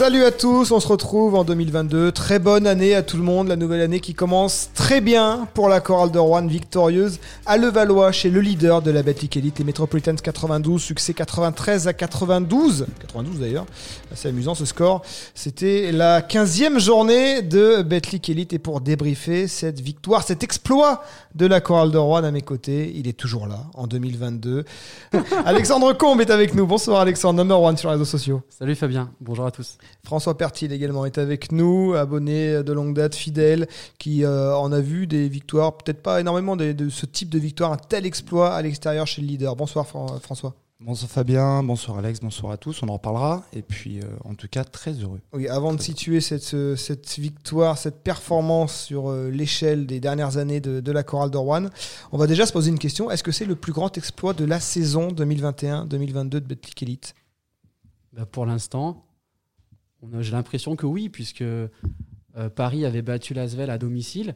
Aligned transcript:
Salut 0.00 0.24
à 0.24 0.30
tous, 0.30 0.70
on 0.70 0.80
se 0.80 0.88
retrouve 0.88 1.34
en 1.34 1.44
2022. 1.44 2.10
Très 2.12 2.38
bonne 2.38 2.66
année 2.66 2.94
à 2.94 3.02
tout 3.02 3.18
le 3.18 3.22
monde. 3.22 3.48
La 3.48 3.56
nouvelle 3.56 3.82
année 3.82 4.00
qui 4.00 4.14
commence 4.14 4.70
très 4.72 5.02
bien 5.02 5.46
pour 5.52 5.68
la 5.68 5.80
chorale 5.80 6.10
de 6.10 6.18
Rouen, 6.18 6.46
victorieuse 6.46 7.20
à 7.44 7.58
Levallois 7.58 8.10
chez 8.10 8.30
le 8.30 8.40
leader 8.40 8.80
de 8.80 8.90
la 8.90 9.02
Betclic 9.02 9.36
Elite, 9.36 9.58
les 9.58 9.64
Metropolitans 9.66 10.14
92, 10.14 10.80
succès 10.80 11.12
93 11.12 11.86
à 11.86 11.92
92. 11.92 12.86
92 12.98 13.40
d'ailleurs, 13.40 13.66
assez 14.10 14.28
amusant 14.28 14.54
ce 14.54 14.64
score. 14.64 15.02
C'était 15.34 15.92
la 15.92 16.22
15e 16.22 16.78
journée 16.78 17.42
de 17.42 17.82
Betclic 17.82 18.30
Elite 18.30 18.54
et 18.54 18.58
pour 18.58 18.80
débriefer 18.80 19.48
cette 19.48 19.80
victoire, 19.80 20.22
cet 20.22 20.42
exploit 20.42 21.04
de 21.34 21.44
la 21.44 21.60
chorale 21.60 21.90
de 21.90 21.98
Rouen 21.98 22.24
à 22.24 22.30
mes 22.30 22.40
côtés, 22.40 22.90
il 22.94 23.06
est 23.06 23.18
toujours 23.18 23.46
là 23.46 23.66
en 23.74 23.86
2022. 23.86 24.64
Alexandre 25.44 25.92
Combe 25.92 26.22
est 26.22 26.30
avec 26.30 26.54
nous. 26.54 26.66
Bonsoir 26.66 27.00
Alexandre, 27.00 27.36
number 27.36 27.60
one 27.60 27.76
sur 27.76 27.90
les 27.90 27.96
réseaux 27.96 28.06
sociaux. 28.06 28.40
Salut 28.48 28.74
Fabien, 28.74 29.10
bonjour 29.20 29.44
à 29.44 29.50
tous. 29.50 29.76
François 30.04 30.36
Pertil 30.36 30.72
également 30.72 31.04
est 31.06 31.18
avec 31.18 31.52
nous, 31.52 31.94
abonné 31.94 32.62
de 32.62 32.72
longue 32.72 32.94
date, 32.94 33.14
fidèle, 33.14 33.68
qui 33.98 34.24
euh, 34.24 34.56
en 34.56 34.72
a 34.72 34.80
vu 34.80 35.06
des 35.06 35.28
victoires, 35.28 35.76
peut-être 35.76 36.02
pas 36.02 36.20
énormément 36.20 36.56
de, 36.56 36.72
de, 36.72 36.88
ce 36.88 37.06
type 37.06 37.28
de 37.28 37.38
victoire, 37.38 37.72
un 37.72 37.76
tel 37.76 38.06
exploit 38.06 38.54
à 38.54 38.62
l'extérieur 38.62 39.06
chez 39.06 39.22
le 39.22 39.28
leader. 39.28 39.56
Bonsoir 39.56 39.86
François. 39.86 40.54
Bonsoir 40.82 41.10
Fabien, 41.10 41.62
bonsoir 41.62 41.98
Alex, 41.98 42.20
bonsoir 42.20 42.52
à 42.52 42.56
tous, 42.56 42.82
on 42.82 42.88
en 42.88 42.94
reparlera. 42.94 43.44
Et 43.52 43.60
puis 43.60 44.00
euh, 44.00 44.04
en 44.24 44.34
tout 44.34 44.48
cas, 44.48 44.64
très 44.64 44.92
heureux. 44.92 45.20
Oui, 45.34 45.46
avant 45.46 45.74
de 45.74 45.80
situer 45.82 46.22
cette, 46.22 46.76
cette 46.76 47.18
victoire, 47.18 47.76
cette 47.76 48.02
performance 48.02 48.84
sur 48.84 49.10
euh, 49.10 49.28
l'échelle 49.28 49.86
des 49.86 50.00
dernières 50.00 50.38
années 50.38 50.60
de, 50.60 50.80
de 50.80 50.92
la 50.92 51.02
chorale 51.02 51.30
d'Orwan, 51.30 51.68
on 52.12 52.16
va 52.16 52.26
déjà 52.26 52.46
se 52.46 52.52
poser 52.52 52.70
une 52.70 52.78
question. 52.78 53.10
Est-ce 53.10 53.22
que 53.22 53.30
c'est 53.30 53.44
le 53.44 53.56
plus 53.56 53.74
grand 53.74 53.98
exploit 53.98 54.32
de 54.32 54.46
la 54.46 54.58
saison 54.58 55.08
2021-2022 55.08 56.28
de 56.30 56.38
Betclic 56.40 56.82
Elite? 56.82 57.14
Bah 58.14 58.24
Pour 58.24 58.46
l'instant, 58.46 59.04
j'ai 60.20 60.32
l'impression 60.32 60.76
que 60.76 60.86
oui, 60.86 61.08
puisque 61.08 61.42
euh, 61.42 61.68
Paris 62.54 62.84
avait 62.84 63.02
battu 63.02 63.34
Lasvel 63.34 63.70
à 63.70 63.78
domicile. 63.78 64.34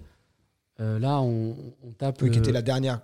Euh, 0.81 0.98
là, 0.98 1.20
on, 1.20 1.57
on 1.83 1.93
tape. 1.93 2.20
Oui, 2.23 2.31
qui 2.31 2.39
était 2.39 2.53
la 2.53 2.62
dernière 2.62 3.01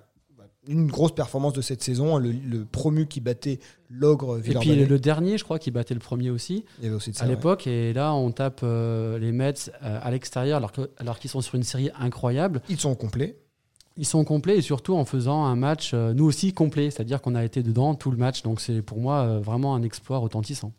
une 0.69 0.87
grosse 0.87 1.15
performance 1.15 1.53
de 1.53 1.63
cette 1.63 1.83
saison, 1.83 2.19
le, 2.19 2.33
le 2.33 2.65
promu 2.65 3.07
qui 3.07 3.21
battait 3.21 3.59
l'ogre. 3.89 4.39
Et 4.39 4.55
puis 4.55 4.77
le 4.77 4.99
dernier, 4.99 5.39
je 5.39 5.45
crois, 5.45 5.59
qui 5.59 5.71
battait 5.71 5.95
le 5.95 6.01
premier 6.01 6.31
aussi, 6.31 6.65
Il 6.79 6.85
y 6.85 6.87
avait 6.87 6.97
aussi 6.97 7.11
de 7.11 7.17
ça, 7.17 7.25
à 7.25 7.29
l'époque. 7.29 7.65
Ouais. 7.67 7.73
Et 7.73 7.93
là, 7.93 8.15
on 8.15 8.31
tape 8.31 8.61
euh, 8.63 9.19
les 9.19 9.33
Mets 9.33 9.71
euh, 9.83 9.99
à 10.03 10.11
l'extérieur, 10.11 10.59
alors 10.59 10.73
qu'ils 10.73 10.89
alors 10.99 11.19
qu 11.19 11.29
sont 11.29 11.41
sur 11.41 11.55
une 11.55 11.63
série 11.63 11.91
incroyable. 11.99 12.61
Ils 12.69 12.79
sont 12.79 12.95
complets. 12.95 13.39
Ils 13.97 14.07
sont 14.07 14.25
complets 14.25 14.59
et 14.59 14.63
surtout 14.63 14.95
en 14.95 15.05
faisant 15.05 15.45
un 15.45 15.57
match, 15.57 15.93
euh, 15.93 16.15
nous 16.15 16.25
aussi, 16.25 16.53
complet. 16.53 16.91
C'est-à-dire 16.91 17.21
qu'on 17.21 17.35
a 17.35 17.45
été 17.45 17.63
dedans 17.63 17.95
tout 17.95 18.11
le 18.11 18.17
match. 18.17 18.43
Donc 18.43 18.61
c'est 18.61 18.83
pour 18.83 18.99
moi 18.99 19.39
vraiment 19.39 19.75
un 19.75 19.83
exploit 19.83 20.19
retentissant. 20.19 20.73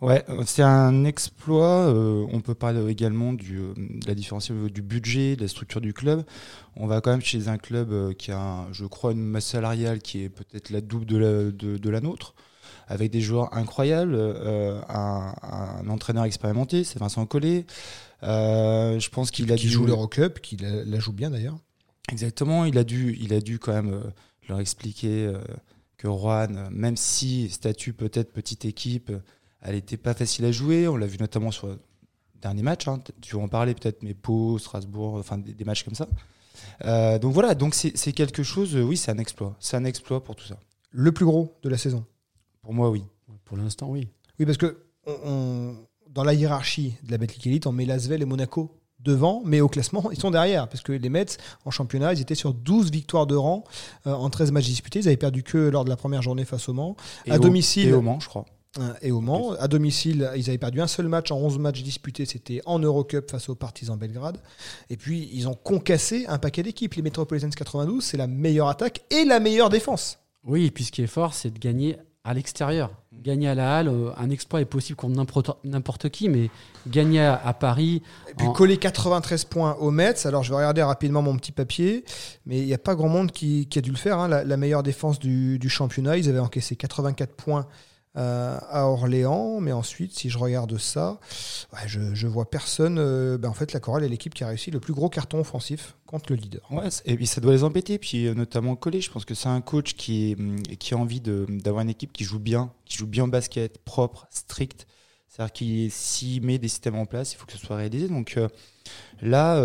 Ouais, 0.00 0.24
c'est 0.46 0.62
un 0.62 1.04
exploit. 1.04 1.88
Euh, 1.88 2.26
on 2.32 2.40
peut 2.40 2.54
parler 2.54 2.90
également 2.90 3.34
du, 3.34 3.58
de 3.76 4.06
la 4.06 4.14
différence 4.14 4.50
du 4.50 4.80
budget, 4.80 5.36
de 5.36 5.42
la 5.42 5.48
structure 5.48 5.82
du 5.82 5.92
club. 5.92 6.24
On 6.74 6.86
va 6.86 7.02
quand 7.02 7.10
même 7.10 7.20
chez 7.20 7.48
un 7.48 7.58
club 7.58 7.92
euh, 7.92 8.14
qui 8.14 8.32
a, 8.32 8.66
je 8.72 8.86
crois, 8.86 9.12
une 9.12 9.22
masse 9.22 9.46
salariale 9.46 9.98
qui 10.00 10.22
est 10.22 10.30
peut-être 10.30 10.70
la 10.70 10.80
double 10.80 11.04
de 11.04 11.18
la, 11.18 11.32
de, 11.50 11.76
de 11.76 11.90
la 11.90 12.00
nôtre, 12.00 12.34
avec 12.88 13.10
des 13.10 13.20
joueurs 13.20 13.54
incroyables, 13.54 14.14
euh, 14.14 14.80
un, 14.88 15.34
un, 15.42 15.88
entraîneur 15.90 16.24
expérimenté, 16.24 16.82
c'est 16.82 16.98
Vincent 16.98 17.26
Collet. 17.26 17.66
Euh, 18.22 18.98
je 18.98 19.10
pense 19.10 19.30
qu'il 19.30 19.52
a 19.52 19.56
qui 19.56 19.66
dû 19.66 19.72
joue 19.72 19.84
l'Eurocup, 19.84 20.40
qui 20.40 20.56
la, 20.56 20.82
la, 20.82 20.98
joue 20.98 21.12
bien 21.12 21.28
d'ailleurs. 21.28 21.58
Exactement, 22.10 22.64
il 22.64 22.78
a 22.78 22.84
dû, 22.84 23.18
il 23.20 23.34
a 23.34 23.40
dû 23.40 23.58
quand 23.58 23.74
même 23.74 23.92
euh, 23.92 24.10
leur 24.48 24.60
expliquer 24.60 25.30
que 25.98 26.08
Rouen, 26.08 26.70
même 26.70 26.96
si 26.96 27.50
statut 27.50 27.92
peut-être 27.92 28.32
petite 28.32 28.64
équipe 28.64 29.12
elle 29.62 29.74
n'était 29.74 29.96
pas 29.96 30.14
facile 30.14 30.44
à 30.44 30.52
jouer. 30.52 30.88
On 30.88 30.96
l'a 30.96 31.06
vu 31.06 31.18
notamment 31.18 31.50
sur 31.50 31.66
le 31.68 31.78
dernier 32.40 32.62
match. 32.62 32.88
Hein. 32.88 33.02
Tu 33.20 33.36
vas 33.36 33.42
en 33.42 33.48
parler 33.48 33.74
peut-être, 33.74 34.02
mais 34.02 34.14
Pau, 34.14 34.58
Strasbourg, 34.58 35.14
enfin 35.14 35.38
des, 35.38 35.52
des 35.52 35.64
matchs 35.64 35.84
comme 35.84 35.94
ça. 35.94 36.08
Euh, 36.84 37.18
donc 37.18 37.32
voilà, 37.32 37.54
donc 37.54 37.74
c'est 37.74 38.12
quelque 38.12 38.42
chose. 38.42 38.76
Euh, 38.76 38.82
oui, 38.82 38.96
c'est 38.96 39.10
un 39.10 39.18
exploit. 39.18 39.56
C'est 39.60 39.76
un 39.76 39.84
exploit 39.84 40.22
pour 40.22 40.36
tout 40.36 40.46
ça. 40.46 40.56
Le 40.90 41.12
plus 41.12 41.24
gros 41.24 41.56
de 41.62 41.68
la 41.68 41.78
saison. 41.78 42.04
Pour 42.62 42.74
moi, 42.74 42.90
oui. 42.90 43.04
Pour 43.44 43.56
l'instant, 43.56 43.88
oui. 43.88 44.08
Oui, 44.38 44.46
parce 44.46 44.58
que 44.58 44.78
on, 45.06 45.16
on, 45.24 45.76
dans 46.08 46.24
la 46.24 46.34
hiérarchie 46.34 46.94
de 47.04 47.10
la 47.10 47.18
Betclic 47.18 47.46
Elite, 47.46 47.66
on 47.66 47.72
met 47.72 47.84
Lasvel 47.84 48.22
et 48.22 48.24
Monaco 48.24 48.76
devant, 49.02 49.42
mais 49.44 49.60
au 49.60 49.68
classement, 49.68 50.10
ils 50.10 50.18
sont 50.18 50.30
derrière, 50.30 50.68
parce 50.68 50.82
que 50.82 50.92
les 50.92 51.08
Mets, 51.08 51.38
en 51.64 51.70
championnat, 51.70 52.12
ils 52.12 52.20
étaient 52.20 52.34
sur 52.34 52.52
12 52.52 52.90
victoires 52.90 53.26
de 53.26 53.34
rang 53.34 53.64
euh, 54.06 54.12
en 54.12 54.28
13 54.30 54.52
matchs 54.52 54.66
disputés. 54.66 55.00
Ils 55.00 55.08
avaient 55.08 55.16
perdu 55.16 55.42
que 55.42 55.58
lors 55.58 55.84
de 55.84 55.90
la 55.90 55.96
première 55.96 56.22
journée 56.22 56.44
face 56.44 56.68
au 56.68 56.74
Mans. 56.74 56.96
Et 57.26 57.32
à 57.32 57.36
au, 57.36 57.38
domicile. 57.38 57.88
Et 57.88 57.92
au 57.92 58.02
Mans, 58.02 58.20
je 58.20 58.28
crois 58.28 58.44
et 59.02 59.10
au 59.10 59.20
Mans. 59.20 59.52
À 59.52 59.68
domicile, 59.68 60.30
ils 60.36 60.48
avaient 60.48 60.58
perdu 60.58 60.80
un 60.80 60.86
seul 60.86 61.08
match 61.08 61.30
en 61.30 61.38
11 61.38 61.58
matchs 61.58 61.82
disputés, 61.82 62.24
c'était 62.24 62.60
en 62.66 62.78
Eurocup 62.78 63.30
face 63.30 63.48
aux 63.48 63.54
Partisans 63.54 63.98
Belgrade. 63.98 64.38
Et 64.90 64.96
puis, 64.96 65.28
ils 65.32 65.48
ont 65.48 65.54
concassé 65.54 66.26
un 66.28 66.38
paquet 66.38 66.62
d'équipes. 66.62 66.94
Les 66.94 67.02
Metropolitans 67.02 67.50
92, 67.50 68.04
c'est 68.04 68.16
la 68.16 68.26
meilleure 68.26 68.68
attaque 68.68 69.02
et 69.10 69.24
la 69.24 69.40
meilleure 69.40 69.70
défense. 69.70 70.18
Oui, 70.44 70.66
et 70.66 70.70
puis 70.70 70.84
ce 70.84 70.92
qui 70.92 71.02
est 71.02 71.08
fort, 71.08 71.34
c'est 71.34 71.50
de 71.50 71.58
gagner 71.58 71.96
à 72.24 72.34
l'extérieur. 72.34 72.90
Gagner 73.12 73.48
à 73.48 73.54
la 73.54 73.76
Halle, 73.76 73.92
un 74.16 74.30
exploit 74.30 74.60
est 74.60 74.66
possible 74.66 74.96
contre 74.96 75.58
n'importe 75.64 76.08
qui, 76.10 76.28
mais 76.28 76.50
gagner 76.86 77.20
à, 77.20 77.52
Paris. 77.54 78.02
Et 78.30 78.34
puis 78.34 78.46
en... 78.46 78.52
coller 78.52 78.76
93 78.76 79.44
points 79.44 79.74
au 79.80 79.90
Mets. 79.90 80.26
Alors 80.26 80.42
je 80.42 80.50
vais 80.50 80.56
regarder 80.56 80.82
rapidement 80.82 81.22
mon 81.22 81.36
petit 81.36 81.52
papier, 81.52 82.04
mais 82.46 82.58
il 82.58 82.66
n'y 82.66 82.74
a 82.74 82.78
pas 82.78 82.94
grand 82.94 83.08
monde 83.08 83.32
qui, 83.32 83.66
qui, 83.66 83.78
a 83.78 83.82
dû 83.82 83.90
le 83.90 83.96
faire. 83.96 84.18
Hein. 84.18 84.28
La, 84.28 84.44
la, 84.44 84.56
meilleure 84.56 84.82
défense 84.82 85.18
du, 85.18 85.58
du, 85.58 85.68
championnat, 85.68 86.16
ils 86.16 86.28
avaient 86.28 86.38
encaissé 86.38 86.76
84 86.76 87.34
points 87.34 87.66
euh, 88.16 88.58
à 88.68 88.86
Orléans, 88.86 89.60
mais 89.60 89.70
ensuite, 89.70 90.18
si 90.18 90.30
je 90.30 90.38
regarde 90.38 90.76
ça, 90.78 91.20
je, 91.86 92.12
je 92.12 92.26
vois 92.26 92.50
personne. 92.50 92.98
Euh, 92.98 93.38
ben 93.38 93.48
en 93.48 93.54
fait, 93.54 93.72
la 93.72 93.78
chorale 93.78 94.02
est 94.02 94.08
l'équipe 94.08 94.34
qui 94.34 94.42
a 94.42 94.48
réussi 94.48 94.72
le 94.72 94.80
plus 94.80 94.92
gros 94.92 95.08
carton 95.08 95.38
offensif 95.38 95.96
contre 96.06 96.32
le 96.32 96.36
leader. 96.36 96.66
Ouais, 96.72 96.88
et 97.04 97.14
puis 97.14 97.28
ça 97.28 97.40
doit 97.40 97.52
les 97.52 97.62
embêter. 97.62 97.98
Puis 97.98 98.26
euh, 98.26 98.34
notamment 98.34 98.74
Collet, 98.74 99.00
je 99.00 99.12
pense 99.12 99.24
que 99.24 99.34
c'est 99.34 99.48
un 99.48 99.60
coach 99.60 99.94
qui, 99.94 100.32
est, 100.32 100.76
qui 100.76 100.94
a 100.94 100.96
envie 100.96 101.20
d'avoir 101.20 101.82
une 101.82 101.90
équipe 101.90 102.12
qui 102.12 102.24
joue 102.24 102.40
bien, 102.40 102.72
qui 102.84 102.98
joue 102.98 103.06
bien 103.06 103.24
au 103.24 103.28
basket, 103.28 103.78
propre, 103.78 104.26
strict. 104.30 104.88
C'est-à-dire 105.28 105.52
qu'il 105.52 105.92
s'il 105.92 106.42
met 106.42 106.58
des 106.58 106.66
systèmes 106.66 106.96
en 106.96 107.06
place, 107.06 107.32
il 107.32 107.36
faut 107.36 107.46
que 107.46 107.52
ce 107.52 107.58
soit 107.58 107.76
réalisé. 107.76 108.08
Donc 108.08 108.36
euh, 108.36 108.48
là, 109.22 109.64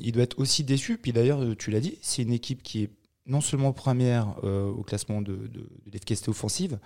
il 0.00 0.12
doit 0.12 0.22
être 0.22 0.38
aussi 0.38 0.64
déçu. 0.64 0.96
Puis 0.96 1.12
d'ailleurs, 1.12 1.40
tu 1.58 1.70
l'as 1.70 1.80
dit, 1.80 1.98
c'est 2.00 2.22
une 2.22 2.32
équipe 2.32 2.62
qui 2.62 2.84
est 2.84 2.90
non 3.26 3.42
seulement 3.42 3.74
première 3.74 4.42
au 4.42 4.82
classement 4.82 5.20
de, 5.20 5.34
de, 5.34 5.46
de 5.48 5.90
l'efficacité 5.92 6.30
offensive, 6.30 6.78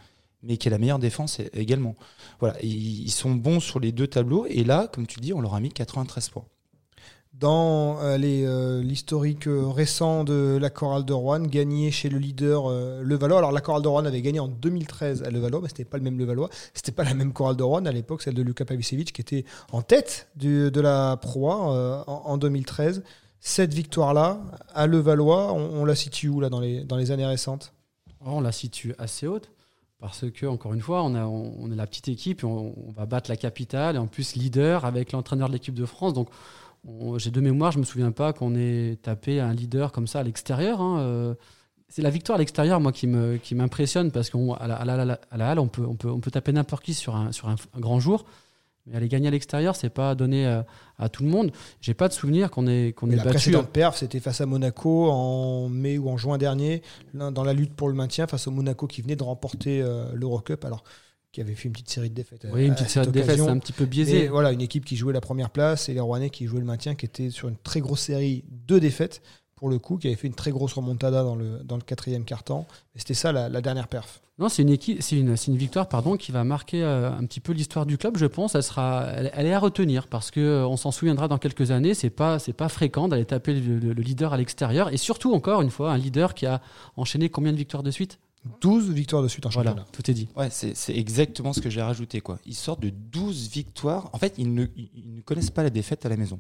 mais 0.43 0.57
qui 0.57 0.69
est 0.69 0.71
la 0.71 0.79
meilleure 0.79 0.99
défense 0.99 1.41
également. 1.53 1.95
Voilà, 2.41 2.57
ils 2.63 3.11
sont 3.11 3.33
bons 3.35 3.61
sur 3.61 3.81
les 3.81 3.93
deux 3.93 4.07
tableaux, 4.07 4.47
et 4.49 4.65
là, 4.65 4.89
comme 4.93 5.07
tu 5.07 5.21
dis, 5.21 5.33
on 5.33 5.41
leur 5.41 5.55
a 5.55 5.61
mis 5.61 5.71
93 5.71 6.29
points. 6.31 6.47
Dans 7.39 7.99
euh, 8.01 8.81
l'historique 8.81 9.47
euh, 9.47 9.69
récent 9.69 10.25
de 10.25 10.57
la 10.59 10.71
chorale 10.71 11.05
de 11.05 11.13
Rouen, 11.13 11.41
gagné 11.41 11.91
chez 11.91 12.09
le 12.09 12.17
leader 12.17 12.71
euh, 12.71 13.03
Levallois. 13.03 13.37
Alors 13.37 13.53
la 13.53 13.61
chorale 13.61 13.83
de 13.83 13.89
Rouen 13.89 14.07
avait 14.07 14.23
gagné 14.23 14.41
en 14.41 14.49
2013 14.49 15.23
à 15.23 15.31
Levallois, 15.31 15.61
mais 15.61 15.69
c'était 15.69 15.85
pas 15.85 15.99
le 15.99 16.03
même 16.03 16.19
Levallois, 16.19 16.49
c'était 16.73 16.93
pas 16.93 17.05
la 17.05 17.13
même 17.13 17.35
chorale 17.35 17.57
de 17.57 17.63
Rouen 17.63 17.85
à 17.85 17.93
l'époque, 17.93 18.23
celle 18.23 18.33
de 18.33 18.43
Luka 18.43 18.65
Pavicevic 18.65 19.13
qui 19.13 19.21
était 19.21 19.45
en 19.71 19.83
tête 19.83 20.29
du, 20.35 20.71
de 20.71 20.81
la 20.81 21.19
proie 21.19 22.05
en, 22.07 22.23
en 22.25 22.39
2013. 22.39 23.03
Cette 23.39 23.75
victoire-là, 23.75 24.41
à 24.75 24.87
Levallois, 24.87 25.53
on, 25.53 25.83
on, 25.83 25.85
la 25.85 25.95
situe 25.95 26.31
où 26.31 26.41
là 26.41 26.49
dans 26.49 26.61
les, 26.61 26.85
dans 26.85 26.97
les 26.97 27.11
années 27.11 27.27
récentes? 27.27 27.75
Oh, 28.23 28.31
On 28.31 28.41
la 28.41 28.51
situe 28.51 28.95
assez 28.99 29.27
haute. 29.27 29.51
Parce 29.99 30.31
que, 30.31 30.47
encore 30.47 30.75
une 30.75 30.81
fois, 30.81 31.03
on, 31.05 31.15
a, 31.15 31.73
est 31.73 31.77
la 31.77 31.87
petite 31.87 32.09
équipe, 32.09 32.45
on, 32.45 32.75
on, 32.87 32.93
va 32.93 33.07
battre 33.07 33.31
la 33.31 33.37
capitale, 33.37 33.97
et 33.97 33.99
en 33.99 34.07
plus 34.07 34.35
leader 34.37 34.85
avec 34.85 35.13
l'entraîneur 35.13 35.49
de 35.49 35.55
l'équipe 35.55 35.75
de 35.75 35.87
France. 35.87 36.13
Donc, 36.13 36.29
j'ai 37.17 37.31
de 37.31 37.41
mémoire, 37.41 37.73
je 37.73 37.79
me 37.79 37.85
souviens 37.85 38.13
pas 38.13 38.33
qu'on 38.33 38.55
ait 38.55 38.99
tapé 39.03 39.41
un 39.41 39.53
leader 39.53 39.93
comme 39.93 40.07
ça 40.07 40.21
à 40.21 40.23
l'extérieur. 40.23 40.81
Hein. 40.81 41.01
Euh, 41.01 41.35
c'est 41.89 42.03
la 42.03 42.11
victoire 42.11 42.37
à 42.37 42.39
l'extérieur, 42.39 42.81
moi, 42.81 42.93
qui 42.93 43.07
me 43.07 43.37
qui 43.37 43.55
m'impressionne 43.55 44.11
parce 44.11 44.31
qu'à 44.31 44.67
la, 44.67 44.75
à 44.77 44.85
la, 44.85 45.19
à 45.31 45.37
la, 45.37 45.51
halle, 45.51 45.59
on 45.59 45.69
peut, 45.69 45.85
on 45.87 45.95
peut, 45.95 46.11
on 46.11 46.21
peut 46.21 46.31
taper 46.31 46.53
n'importe 46.53 46.85
qui 46.85 46.95
sur 46.95 47.17
un, 47.17 47.33
sur 47.33 47.49
un, 47.49 47.57
grand 47.79 48.01
jour. 48.01 48.25
Mais 48.87 48.97
aller 48.97 49.09
gagner 49.09 49.29
à 49.29 49.31
l'extérieur, 49.31 49.75
c'est 49.75 49.91
pas 49.91 50.15
donné 50.15 50.47
à, 50.47 50.65
à, 50.99 51.09
tout 51.09 51.25
le 51.25 51.29
monde. 51.29 51.51
J'ai 51.81 51.95
pas 51.95 52.09
de 52.09 52.13
souvenir 52.13 52.51
qu'on 52.51 52.67
ait, 52.67 52.93
qu'on 52.93 53.09
ait 53.11 53.17
la 53.17 53.25
battu. 53.25 53.27
La 53.27 53.33
précédente 53.35 53.71
perf, 53.71 53.97
c'était 53.97 54.21
face 54.21 54.41
à 54.41 54.47
Monaco 54.47 55.11
en 55.11 55.69
mai 55.69 55.99
ou 55.99 56.09
en 56.09 56.17
juin 56.17 56.39
dernier, 56.39 56.83
dans 57.15 57.45
la 57.45 57.53
lutte 57.53 57.75
pour 57.75 57.89
le 57.89 57.95
maintien, 57.95 58.27
face 58.27 58.47
au 58.47 58.51
Monaco 58.51 58.87
qui 58.87 59.03
venait 59.03 59.17
de 59.17 59.25
remporter 59.25 59.83
euh, 59.83 60.07
l'Eurocup. 60.15 60.65
Alors, 60.65 60.85
qui 61.33 61.41
avait 61.43 61.55
fait 61.55 61.65
une 61.65 61.73
petite 61.73 61.91
série 61.91 62.09
de 62.09 62.15
défaites. 62.15 62.47
Oui, 62.51 62.65
une 62.65 62.75
petite 62.75 62.89
série 62.89 63.07
de 63.07 63.13
défaites, 63.13 63.37
c'est 63.37 63.49
un 63.49 63.59
petit 63.59 63.75
peu 63.75 63.85
biaisé. 63.85 64.25
Et 64.25 64.29
voilà, 64.29 64.53
une 64.53 64.63
équipe 64.63 64.85
qui 64.85 64.97
jouait 64.97 65.13
la 65.13 65.21
première 65.21 65.51
place 65.51 65.89
et 65.89 65.95
les 65.95 66.01
Rouennais 66.01 66.31
qui 66.31 66.47
jouaient 66.47 66.61
le 66.61 66.67
maintien, 66.67 66.95
qui 66.95 67.05
était 67.05 67.29
sur 67.29 67.49
une 67.49 67.59
très 67.59 67.81
grosse 67.81 68.01
série 68.01 68.45
de 68.67 68.79
défaites 68.79 69.21
pour 69.57 69.69
le 69.71 69.79
coup, 69.79 69.97
qui 69.97 70.07
avait 70.07 70.17
fait 70.17 70.27
une 70.29 70.35
très 70.35 70.51
grosse 70.53 70.75
remontada 70.75 71.23
dans 71.25 71.35
le, 71.35 71.61
dans 71.65 71.77
le 71.77 71.83
quatrième 71.83 72.25
quart-temps. 72.25 72.67
Et 72.95 72.99
c'était 72.99 73.15
ça 73.15 73.33
la, 73.33 73.49
la 73.49 73.61
dernière 73.63 73.89
perf. 73.89 74.21
Non, 74.39 74.51
c'est 74.51 74.61
une, 74.61 74.69
équipe, 74.69 75.01
c'est 75.01 75.19
une, 75.19 75.35
c'est 75.35 75.51
une 75.51 75.57
victoire 75.57 75.89
pardon, 75.89 76.19
qui 76.19 76.31
va 76.31 76.45
marquer 76.45 76.83
euh, 76.83 77.11
un 77.11 77.25
petit 77.25 77.41
peu 77.41 77.53
l'histoire 77.53 77.87
du 77.87 77.97
club, 77.97 78.19
je 78.19 78.27
pense. 78.27 78.55
Elle, 78.55 78.63
sera, 78.63 79.07
elle, 79.15 79.31
elle 79.35 79.47
est 79.47 79.55
à 79.55 79.59
retenir 79.59 80.09
parce 80.09 80.31
qu'on 80.31 80.41
on 80.41 80.77
s'en 80.77 80.91
souviendra 80.91 81.27
dans 81.27 81.39
quelques 81.39 81.71
années. 81.71 81.95
C'est 81.95 82.11
pas, 82.11 82.39
c'est 82.39 82.53
pas 82.53 82.69
fréquent 82.69 83.09
d'aller 83.09 83.25
taper 83.25 83.55
le, 83.59 83.79
le- 83.79 83.93
le 83.95 84.03
leader 84.03 84.35
à 84.35 84.37
l'extérieur. 84.37 84.93
Et 84.93 84.99
surtout, 84.99 85.33
encore 85.33 85.63
une 85.63 85.71
fois, 85.71 85.91
un 85.93 85.97
leader 85.97 86.35
qui 86.35 86.45
a 86.45 86.61
enchaîné 86.99 87.31
combien 87.31 87.53
de 87.53 87.57
victoires 87.57 87.83
de 87.83 87.91
suite? 87.91 88.19
12 88.61 88.91
victoires 88.93 89.23
de 89.23 89.29
suite 89.29 89.47
en 89.47 89.49
Voilà, 89.49 89.71
championnat. 89.71 89.89
tout 89.91 90.09
est 90.11 90.15
dit. 90.15 90.29
Ouais, 90.37 90.49
c'est 90.51 90.77
c'est 90.77 90.95
exactement 90.95 91.53
ce 91.55 91.61
que 91.61 91.71
j'ai 91.71 91.83
rajouté. 91.83 92.21
Quoi. 92.21 92.39
Ils 92.47 92.55
sortent 92.55 92.81
de 92.83 92.91
12 92.91 93.49
victoires. 93.51 94.11
En 94.13 94.19
fait, 94.19 94.35
ils 94.39 94.53
ne, 94.55 94.67
ils 94.77 95.15
ne 95.17 95.21
connaissent 95.23 95.51
pas 95.51 95.63
la 95.65 95.71
défaite 95.71 96.05
à 96.07 96.09
la 96.11 96.17
maison. 96.19 96.39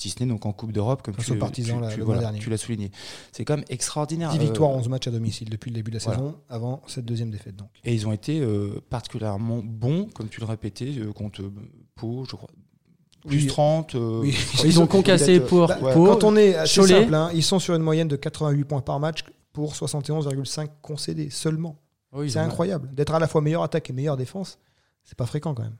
Si 0.00 0.08
ce 0.08 0.18
n'est 0.24 0.26
donc 0.30 0.46
en 0.46 0.52
Coupe 0.54 0.72
d'Europe, 0.72 1.02
comme 1.02 1.14
tu, 1.16 1.30
aux 1.32 1.36
Partisans, 1.36 1.76
tu- 1.76 1.82
là, 1.82 1.90
tu- 1.92 1.98
le 1.98 2.06
mois 2.06 2.14
voilà, 2.14 2.28
dernier. 2.30 2.38
tu 2.42 2.48
l'as 2.48 2.56
souligné. 2.56 2.90
C'est 3.32 3.44
quand 3.44 3.56
même 3.56 3.66
extraordinaire. 3.68 4.30
10 4.30 4.38
Euh, 4.38 4.40
victoires, 4.40 4.70
11 4.70 4.88
matchs 4.88 5.08
à 5.08 5.10
domicile 5.10 5.50
depuis 5.50 5.70
le 5.70 5.74
début 5.74 5.90
de 5.90 5.98
la 5.98 6.02
voilà. 6.02 6.18
saison, 6.20 6.34
avant 6.48 6.80
cette 6.86 7.04
deuxième 7.04 7.30
défaite. 7.30 7.54
Donc. 7.56 7.68
Et 7.84 7.92
ils 7.92 8.08
ont 8.08 8.12
été 8.12 8.40
euh, 8.40 8.80
particulièrement 8.88 9.60
bons, 9.62 10.08
comme 10.14 10.28
tu 10.30 10.40
le 10.40 10.46
répétais, 10.46 10.94
euh, 10.98 11.12
contre 11.12 11.42
Pau, 11.96 12.24
je 12.24 12.34
crois. 12.34 12.48
Plus 13.26 13.40
Oui. 13.42 13.46
30. 13.48 13.94
euh, 13.94 14.20
Oui. 14.22 14.34
Ils 14.64 14.80
ont 14.80 14.86
concassé 14.86 15.38
pour 15.38 15.66
Bah, 15.68 15.76
Ouais. 15.82 15.92
Quand 15.92 16.24
on 16.24 16.34
est 16.34 16.54
assez 16.54 16.80
Cholet. 16.80 17.00
simple, 17.02 17.14
hein, 17.14 17.28
ils 17.34 17.42
sont 17.42 17.58
sur 17.58 17.74
une 17.74 17.82
moyenne 17.82 18.08
de 18.08 18.16
88 18.16 18.64
points 18.64 18.80
par 18.80 18.98
match 19.00 19.24
pour 19.52 19.74
71,5 19.74 20.70
concédés 20.80 21.28
seulement. 21.28 21.76
Oui, 22.14 22.30
C'est 22.30 22.38
incroyable. 22.38 22.88
D'être 22.94 23.12
à 23.12 23.18
la 23.18 23.28
fois 23.28 23.42
meilleure 23.42 23.62
attaque 23.64 23.90
et 23.90 23.92
meilleure 23.92 24.16
défense, 24.16 24.58
c'est 25.04 25.18
pas 25.18 25.26
fréquent 25.26 25.52
quand 25.52 25.62
même. 25.64 25.76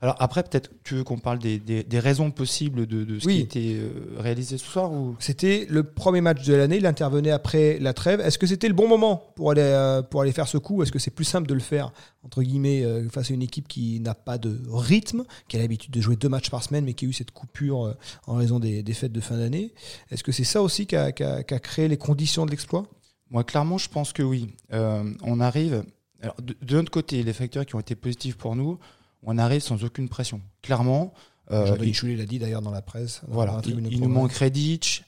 Alors 0.00 0.14
après, 0.20 0.44
peut-être, 0.44 0.70
tu 0.84 0.94
veux 0.94 1.02
qu'on 1.02 1.18
parle 1.18 1.40
des, 1.40 1.58
des- 1.58 1.82
des 1.82 1.98
raisons 1.98 2.30
possibles 2.30 2.86
de, 2.86 3.02
de 3.02 3.18
ce 3.18 3.26
Oui. 3.26 3.34
qui 3.34 3.40
a 3.40 3.44
été 3.44 3.76
euh, 3.80 3.90
réalisé 4.18 4.56
ce 4.56 4.64
soir 4.64 4.92
ou... 4.92 5.16
C'était 5.18 5.66
le 5.68 5.82
premier 5.82 6.20
match 6.20 6.44
de 6.46 6.54
l'année, 6.54 6.76
il 6.76 6.86
intervenait 6.86 7.32
après 7.32 7.78
la 7.80 7.92
trêve. 7.92 8.20
Est-ce 8.20 8.38
que 8.38 8.46
c'était 8.46 8.68
le 8.68 8.74
bon 8.74 8.86
moment 8.86 9.32
pour 9.34 9.50
aller, 9.50 9.60
euh, 9.60 10.02
pour 10.02 10.22
aller 10.22 10.30
faire 10.30 10.46
ce 10.46 10.56
coup? 10.56 10.84
Est-ce 10.84 10.92
que 10.92 11.00
c'est 11.00 11.10
plus 11.10 11.24
simple 11.24 11.48
de 11.48 11.54
le 11.54 11.58
faire, 11.60 11.90
entre 12.22 12.44
guillemets, 12.44 12.84
euh, 12.84 13.08
face 13.08 13.32
à 13.32 13.34
une 13.34 13.42
équipe 13.42 13.66
qui 13.66 13.98
n'a 13.98 14.14
pas 14.14 14.38
de 14.38 14.56
rythme, 14.72 15.24
qui 15.48 15.56
a 15.56 15.60
l'habitude 15.60 15.90
de 15.90 16.00
jouer 16.00 16.14
deux 16.14 16.28
matchs 16.28 16.48
par 16.50 16.62
semaine, 16.62 16.84
mais 16.84 16.94
qui 16.94 17.06
a 17.06 17.08
eu 17.08 17.12
cette 17.12 17.32
coupure 17.32 17.96
en 18.28 18.34
raison 18.36 18.60
des, 18.60 18.84
des 18.84 18.94
fêtes 18.94 19.10
de 19.12 19.20
fin 19.20 19.36
d'année? 19.36 19.72
Est-ce 20.12 20.22
que 20.22 20.30
c'est 20.30 20.44
ça 20.44 20.62
aussi 20.62 20.86
qui 20.86 20.94
a, 20.94 21.10
qui 21.10 21.24
a- 21.24 21.42
créé 21.42 21.88
les 21.88 21.96
conditions 21.96 22.46
de 22.46 22.52
l'exploit? 22.52 22.86
Moi, 23.30 23.42
clairement, 23.42 23.78
je 23.78 23.88
pense 23.88 24.12
que 24.12 24.22
oui. 24.22 24.46
Euh, 24.72 25.02
on 25.24 25.40
arrive. 25.40 25.82
Alors, 26.22 26.36
de, 26.40 26.54
de 26.62 26.74
notre 26.76 26.90
côté, 26.92 27.22
les 27.24 27.32
facteurs 27.32 27.66
qui 27.66 27.74
ont 27.74 27.80
été 27.80 27.96
positifs 27.96 28.36
pour 28.36 28.54
nous, 28.54 28.78
on 29.22 29.38
arrive 29.38 29.60
sans 29.62 29.82
aucune 29.84 30.08
pression. 30.08 30.40
Clairement, 30.62 31.12
euh, 31.50 31.66
Jean-Denis 31.92 32.16
l'a 32.16 32.26
dit 32.26 32.38
d'ailleurs 32.38 32.62
dans 32.62 32.70
la 32.70 32.82
presse. 32.82 33.22
dans 33.26 33.32
voilà, 33.34 33.60
il, 33.66 34.00
nous 34.00 34.08
manque 34.08 34.32
Redditch. 34.32 35.04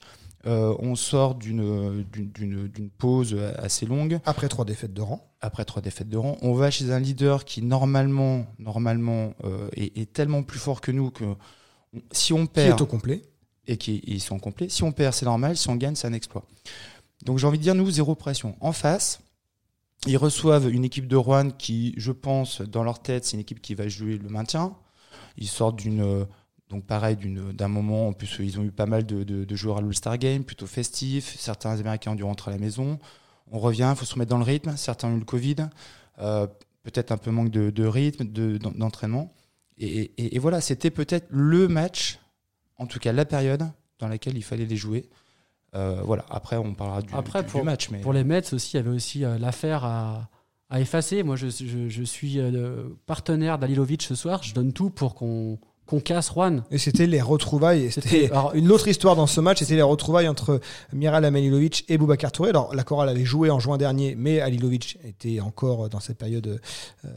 Euh, 0.47 0.75
on 0.79 0.95
sort 0.95 1.35
d'une 1.35 2.03
d'une- 2.11 2.31
d'une- 2.31 2.67
d'une 2.67 2.89
pause 2.89 3.37
assez 3.59 3.85
longue 3.85 4.19
Après 4.25 4.47
trois 4.49 4.65
défaites 4.65 4.91
de 4.91 5.01
rang. 5.01 5.29
après 5.39 5.65
trois 5.65 5.83
défaites 5.83 6.09
de 6.09 6.17
rang. 6.17 6.35
On 6.41 6.53
va 6.55 6.71
chez 6.71 6.91
un 6.91 6.99
leader 6.99 7.45
qui 7.45 7.61
normalement, 7.61 8.47
normalement, 8.57 9.33
euh, 9.43 9.69
est, 9.75 9.95
est 9.99 10.11
tellement 10.11 10.41
plus 10.41 10.57
fort 10.57 10.81
que 10.81 10.91
nous 10.91 11.11
que 11.11 11.25
on- 11.25 12.01
si 12.11 12.33
on 12.33 12.47
Qui 12.47 12.53
perd 12.53 12.79
est 12.79 12.81
au 12.81 12.87
complet 12.87 13.21
et 13.67 13.77
qui 13.77 14.01
ils 14.07 14.19
sont 14.19 14.39
complets. 14.39 14.67
Si 14.69 14.81
on 14.81 14.91
perd, 14.91 15.13
c'est 15.13 15.25
normal. 15.25 15.55
Si 15.57 15.69
on 15.69 15.75
gagne, 15.75 15.93
c'est 15.93 16.07
un 16.07 16.13
exploit. 16.13 16.43
Donc 17.23 17.37
j'ai 17.37 17.45
envie 17.45 17.59
de 17.59 17.63
dire, 17.63 17.75
nous, 17.75 17.91
zéro 17.91 18.15
pression. 18.15 18.55
En 18.61 18.71
face, 18.71 19.19
ils 20.07 20.17
reçoivent 20.17 20.69
une 20.69 20.83
équipe 20.83 21.07
de 21.07 21.15
Rouen 21.15 21.49
qui, 21.51 21.93
je 21.97 22.11
pense, 22.11 22.61
dans 22.61 22.83
leur 22.83 23.01
tête, 23.01 23.25
c'est 23.25 23.33
une 23.33 23.41
équipe 23.41 23.61
qui 23.61 23.75
va 23.75 23.87
jouer 23.87 24.17
le 24.17 24.29
maintien. 24.29 24.75
Ils 25.37 25.47
sortent 25.47 25.77
d'une. 25.77 26.25
Donc 26.69 26.85
pareil, 26.85 27.17
d'un 27.17 27.67
moment, 27.67 28.07
en 28.07 28.13
plus 28.13 28.37
ils 28.39 28.57
ont 28.59 28.63
eu 28.63 28.71
pas 28.71 28.85
mal 28.85 29.05
de, 29.05 29.55
joueurs 29.55 29.77
à 29.77 29.81
l'All-Star 29.81 30.17
Game, 30.17 30.43
plutôt 30.45 30.67
festif. 30.67 31.35
Certains 31.37 31.77
Américains 31.79 32.11
ont 32.11 32.15
dû 32.15 32.23
rentrer 32.23 32.49
à 32.51 32.53
la 32.53 32.59
maison. 32.59 32.97
On 33.51 33.59
revient, 33.59 33.89
il 33.93 33.97
faut 33.97 34.05
se 34.05 34.13
remettre 34.13 34.29
dans 34.31 34.37
le 34.37 34.45
rythme. 34.45 34.75
Certains 34.77 35.09
ont 35.09 35.15
eu 35.15 35.19
le 35.19 35.25
Covid. 35.25 35.57
Euh, 36.19 36.47
peut-être 36.83 37.11
un 37.11 37.17
peu 37.17 37.29
manque 37.29 37.49
de, 37.51 37.69
de 37.71 37.85
rythme, 37.85 38.23
de- 38.25 38.57
d'en- 38.57 38.71
d'entraînement. 38.71 39.33
Et 39.77 40.37
voilà, 40.39 40.61
c'était 40.61 40.91
peut-être 40.91 41.25
le 41.29 41.67
match, 41.67 42.19
en 42.77 42.85
tout 42.85 42.99
cas 42.99 43.11
la 43.11 43.25
période 43.25 43.67
dans 43.99 44.07
laquelle 44.07 44.37
il 44.37 44.43
fallait 44.43 44.65
les 44.65 44.77
jouer. 44.77 45.09
Euh, 45.75 46.01
voilà, 46.03 46.25
après 46.29 46.57
on 46.57 46.73
parlera 46.73 47.01
du, 47.01 47.13
Après, 47.13 47.39
du- 47.41 47.45
du 47.45 47.51
pour- 47.51 47.63
match. 47.65 47.89
Mais... 47.91 47.99
Pour 48.01 48.13
les 48.13 48.23
Mets 48.23 48.53
aussi, 48.53 48.73
il 48.73 48.77
y 48.77 48.79
avait 48.79 48.89
aussi 48.95 49.23
euh, 49.23 49.37
l'affaire 49.37 49.85
à, 49.85 50.29
à 50.69 50.81
effacer. 50.81 51.23
Moi, 51.23 51.35
je, 51.37 51.47
je- 51.47 51.87
je 51.89 52.03
suis 52.03 52.39
euh, 52.39 52.89
partenaire 53.05 53.57
d'Alilovic 53.57 54.01
ce 54.03 54.15
soir. 54.15 54.43
Je 54.43 54.53
donne 54.53 54.73
tout 54.73 54.89
pour 54.89 55.15
qu'on 55.15 55.59
qu'on 55.91 55.99
casse 55.99 56.31
Juan. 56.33 56.63
Et 56.71 56.77
c'était 56.77 57.05
les 57.05 57.21
retrouvailles. 57.21 57.83
et 57.83 57.91
C'était- 57.91 58.31
une 58.53 58.71
autre 58.71 58.87
histoire 58.87 59.15
dans 59.17 59.27
ce 59.27 59.41
match. 59.41 59.59
C'était 59.59 59.75
les 59.75 59.81
retrouvailles 59.81 60.27
entre 60.29 60.59
Miral 60.93 61.25
Amanilovic 61.25 61.83
et 61.89 61.97
Boubacar 61.97 62.31
Touré. 62.31 62.49
Alors, 62.49 62.73
la 62.73 62.83
chorale 62.83 63.09
avait 63.09 63.25
joué 63.25 63.49
en 63.49 63.59
juin 63.59 63.77
dernier, 63.77 64.15
mais 64.17 64.39
Alilovic 64.39 64.97
était 65.03 65.39
encore 65.41 65.89
dans 65.89 65.99
cette 65.99 66.17
période. 66.17 66.61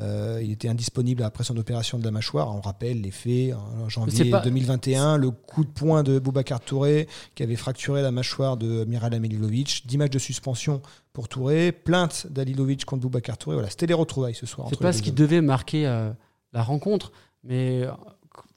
euh, 0.01 0.41
il 0.43 0.51
était 0.51 0.69
indisponible 0.69 1.23
après 1.23 1.45
son 1.45 1.57
opération 1.57 1.99
de 1.99 2.05
la 2.05 2.11
mâchoire. 2.11 2.55
On 2.55 2.61
rappelle 2.61 3.01
les 3.01 3.11
faits. 3.13 3.55
En 3.55 3.89
janvier 3.89 4.25
pas- 4.31 4.41
2021, 4.41 5.17
le 5.19 5.31
coup 5.31 5.65
de 5.65 5.71
poing 5.71 6.03
de 6.03 6.19
Boubacar 6.19 6.61
Touré 6.61 7.07
qui 7.37 7.43
avait 7.43 7.57
fracturé 7.57 8.03
la 8.03 8.11
mâchoire 8.11 8.57
de 8.57 8.85
Miral 8.87 9.15
Amanilovic. 9.15 9.85
10 9.87 9.99
matchs 9.99 10.11
de 10.11 10.19
suspension 10.19 10.83
pour 11.13 11.29
Touré. 11.29 11.71
Plainte 11.73 12.27
d'Alilovic 12.31 12.85
contre 12.85 13.03
Boubacar 13.03 13.39
Touré. 13.39 13.55
Voilà, 13.55 13.71
c'était 13.71 13.87
les 13.87 13.95
retrouvailles 13.95 14.35
ce 14.35 14.47
soir. 14.47 14.67
C'est 14.71 14.79
pas 14.81 14.93
ce 14.93 15.01
qui 15.03 15.13
devait 15.13 15.41
marquer 15.43 15.87
euh, 15.87 16.11
la 16.53 16.63
rencontre, 16.63 17.13
mais 17.45 17.85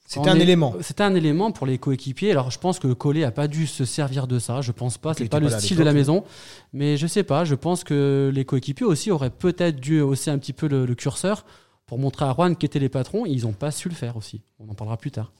C'était 0.10 0.30
un 0.30 0.36
est- 0.38 0.42
élément. 0.42 0.74
C'était 0.82 1.04
un 1.04 1.14
élément 1.16 1.52
pour 1.52 1.68
les 1.68 1.78
coéquipiers. 1.78 2.32
Alors 2.32 2.50
je 2.50 2.58
pense 2.58 2.80
que 2.80 2.88
Collet 2.94 3.24
a 3.26 3.32
pas 3.32 3.48
dû 3.48 3.68
se 3.68 3.84
servir 3.86 4.26
de 4.26 4.40
ça. 4.40 4.62
Je 4.62 4.72
pense 4.72 4.98
pas. 4.98 5.14
C'est 5.14 5.26
pas 5.28 5.38
pas 5.40 5.46
le 5.46 5.50
style 5.50 5.76
de 5.78 5.84
la 5.84 5.92
maison. 5.94 6.24
Mais 6.74 6.96
je 6.98 7.08
sais 7.08 7.24
pas. 7.24 7.44
Je 7.44 7.56
pense 7.56 7.84
que 7.84 8.32
les 8.34 8.46
coéquipiers 8.46 8.86
aussi 8.86 9.12
auraient 9.12 9.30
peut-être 9.30 9.80
dû 9.82 10.00
hausser 10.02 10.32
un 10.32 10.38
petit 10.38 10.54
peu 10.54 10.68
le, 10.68 10.86
le 10.86 10.96
curseur 10.96 11.46
pour 11.86 12.00
montrer 12.00 12.26
à 12.26 12.34
Juan 12.34 12.56
qui 12.56 12.66
étaient 12.66 12.80
les 12.80 12.90
patrons. 12.90 13.26
Ils 13.26 13.46
ont 13.46 13.52
pas 13.54 13.70
su 13.72 13.90
le 13.90 13.96
faire 13.96 14.16
aussi. 14.16 14.42
On 14.60 14.70
en 14.70 14.74
parlera 14.76 14.96
plus 14.98 15.12
tard. 15.12 15.34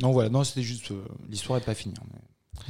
Non, 0.00 0.12
voilà, 0.12 0.30
non, 0.30 0.44
c'était 0.44 0.62
juste. 0.62 0.92
euh, 0.92 1.04
L'histoire 1.28 1.58
n'est 1.58 1.64
pas 1.64 1.74
finie. 1.74 1.94
mais- 2.12 2.62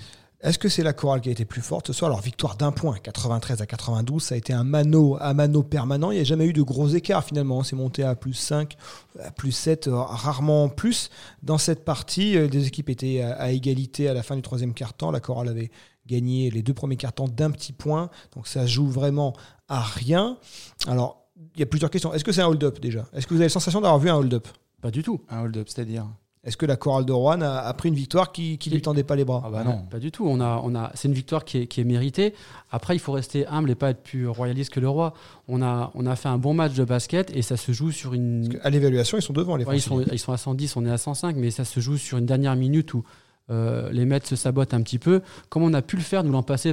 Est-ce 0.43 0.59
que 0.59 0.71
c'est 0.71 0.83
la 0.83 0.95
chorale 0.95 1.21
qui 1.21 1.29
a 1.29 1.33
été 1.33 1.45
plus 1.45 1.61
forte 1.61 1.89
ce 1.89 1.93
soir? 1.93 2.11
Alors, 2.11 2.23
victoire 2.23 2.57
d'un 2.57 2.73
point, 2.73 2.97
93 2.97 3.61
à 3.61 3.67
92, 3.67 4.23
ça 4.23 4.35
a 4.35 4.39
été 4.39 4.55
un 4.55 4.65
mano 4.65 5.19
à 5.21 5.35
mano 5.35 5.63
permanent. 5.63 6.13
Il 6.13 6.15
n'y 6.15 6.21
a 6.23 6.25
jamais 6.25 6.47
eu 6.47 6.55
de 6.55 6.63
gros 6.63 6.89
écarts 6.89 7.25
finalement. 7.25 7.59
On 7.59 7.63
s'est 7.63 7.77
monté 7.77 8.05
à 8.05 8.15
plus 8.15 8.33
5, 8.33 8.75
à 9.23 9.31
plus 9.33 9.53
7, 9.53 9.89
euh, 9.89 10.01
rarement 10.01 10.71
plus. 10.71 11.11
Dans 11.43 11.59
cette 11.59 11.85
partie, 11.85 12.39
euh, 12.39 12.49
les 12.49 12.67
équipes 12.67 12.89
étaient 12.89 13.21
à, 13.21 13.53
égalité 13.53 14.09
à 14.09 14.15
la 14.15 14.23
fin 14.23 14.35
du 14.35 14.41
troisième 14.41 14.73
quart-temps. 14.73 15.11
La 15.11 15.21
chorale 15.21 15.49
avait 15.49 15.71
gagné 16.07 16.51
les 16.51 16.63
deux 16.63 16.75
premiers 16.75 16.97
quart-temps 16.97 17.29
d'un 17.29 17.51
petit 17.51 17.75
point. 17.75 18.09
Donc, 18.35 18.47
ça 18.47 18.65
joue 18.65 18.87
vraiment 18.87 19.35
à 19.69 19.83
rien. 19.83 20.39
Alors, 20.87 21.29
il 21.55 21.61
y 21.61 21.63
a 21.63 21.67
plusieurs 21.67 21.91
questions. 21.91 22.15
Est-ce 22.15 22.25
que 22.25 22.33
c'est 22.33 22.41
un 22.41 22.47
hold-up 22.47 22.81
déjà? 22.81 23.07
Est-ce 23.13 23.27
que 23.27 23.35
vous 23.35 23.41
avez 23.41 23.49
la 23.49 23.51
sensation 23.51 23.83
d'avoir 23.83 23.99
vu 23.99 24.09
un 24.09 24.17
hold-up? 24.17 24.49
Pas 24.81 24.91
du 24.91 25.03
tout. 25.03 25.21
Un 25.29 25.43
hold-up, 25.43 25.69
c'est-à-dire? 25.69 26.07
Est-ce 26.43 26.57
que 26.57 26.65
la 26.65 26.77
chorale 26.77 27.05
de 27.05 27.13
Rouen 27.13 27.43
a, 27.43 27.59
a 27.59 27.75
pris 27.75 27.91
une 27.91 27.95
victoire 27.95 28.33
qui 28.33 28.59
ne 28.67 28.71
lui 28.73 28.81
tendait 28.81 29.05
pas 29.05 29.15
les 29.15 29.27
bras? 29.27 29.43
Ah 29.45 29.51
bah 29.51 29.63
non. 29.63 29.85
Pas 29.91 29.99
du 29.99 30.11
tout. 30.11 30.27
On 30.27 30.41
a, 30.41 30.59
on 30.65 30.75
a, 30.75 30.91
c'est 30.95 31.07
une 31.09 31.15
victoire 31.15 31.45
qui 31.45 31.59
est, 31.59 31.67
qui 31.67 31.83
est 31.83 31.85
méritée. 31.85 32.33
Après, 32.71 32.97
il 32.97 32.99
faut 32.99 33.13
rester 33.13 33.47
humble 33.47 33.71
et 33.71 33.75
pas 33.75 33.91
être 33.91 34.03
plus 34.03 34.27
royaliste 34.27 34.71
que 34.71 34.81
le 34.81 34.89
roi. 34.89 35.13
On 35.49 35.61
a, 35.61 35.91
on 35.95 36.07
a 36.07 36.17
fait 36.17 36.29
un 36.29 36.39
bon 36.39 36.55
match 36.55 36.73
de 36.73 36.85
basket 36.85 37.31
et 37.37 37.43
ça 37.43 37.59
se 37.59 37.73
joue 37.73 37.91
sur 37.91 38.15
une. 38.15 38.49
Parce 38.51 38.65
À 38.65 38.71
l'évaluation, 38.71 39.19
ils 39.19 39.23
sont 39.23 39.35
devant 39.35 39.57
les 39.57 39.67
Ouais, 39.67 39.77
ils, 39.77 39.83
sont, 39.83 39.97
Franciliens. 39.97 40.15
ils 40.15 40.19
sont 40.19 40.33
à 40.33 40.39
110, 40.39 40.77
on 40.77 40.87
est 40.87 40.91
à 40.91 40.97
105, 40.97 41.37
mais 41.37 41.51
ça 41.51 41.67
se 41.67 41.79
joue 41.79 41.99
sur 41.99 42.17
une 42.17 42.27
dernière 42.27 42.57
minute 42.57 42.95
où 42.95 43.05
euh, 43.51 43.91
les 43.93 44.07
Mets 44.07 44.21
se 44.25 44.35
sabotent 44.37 44.73
un 44.73 44.81
petit 44.81 44.99
peu, 44.99 45.21
comme 45.51 45.63
on 45.63 45.75
a 45.75 45.83
pu 45.83 45.97
le 45.97 46.03
faire 46.03 46.25
nous 46.25 46.33
l'an 46.33 46.43
passé 46.43 46.73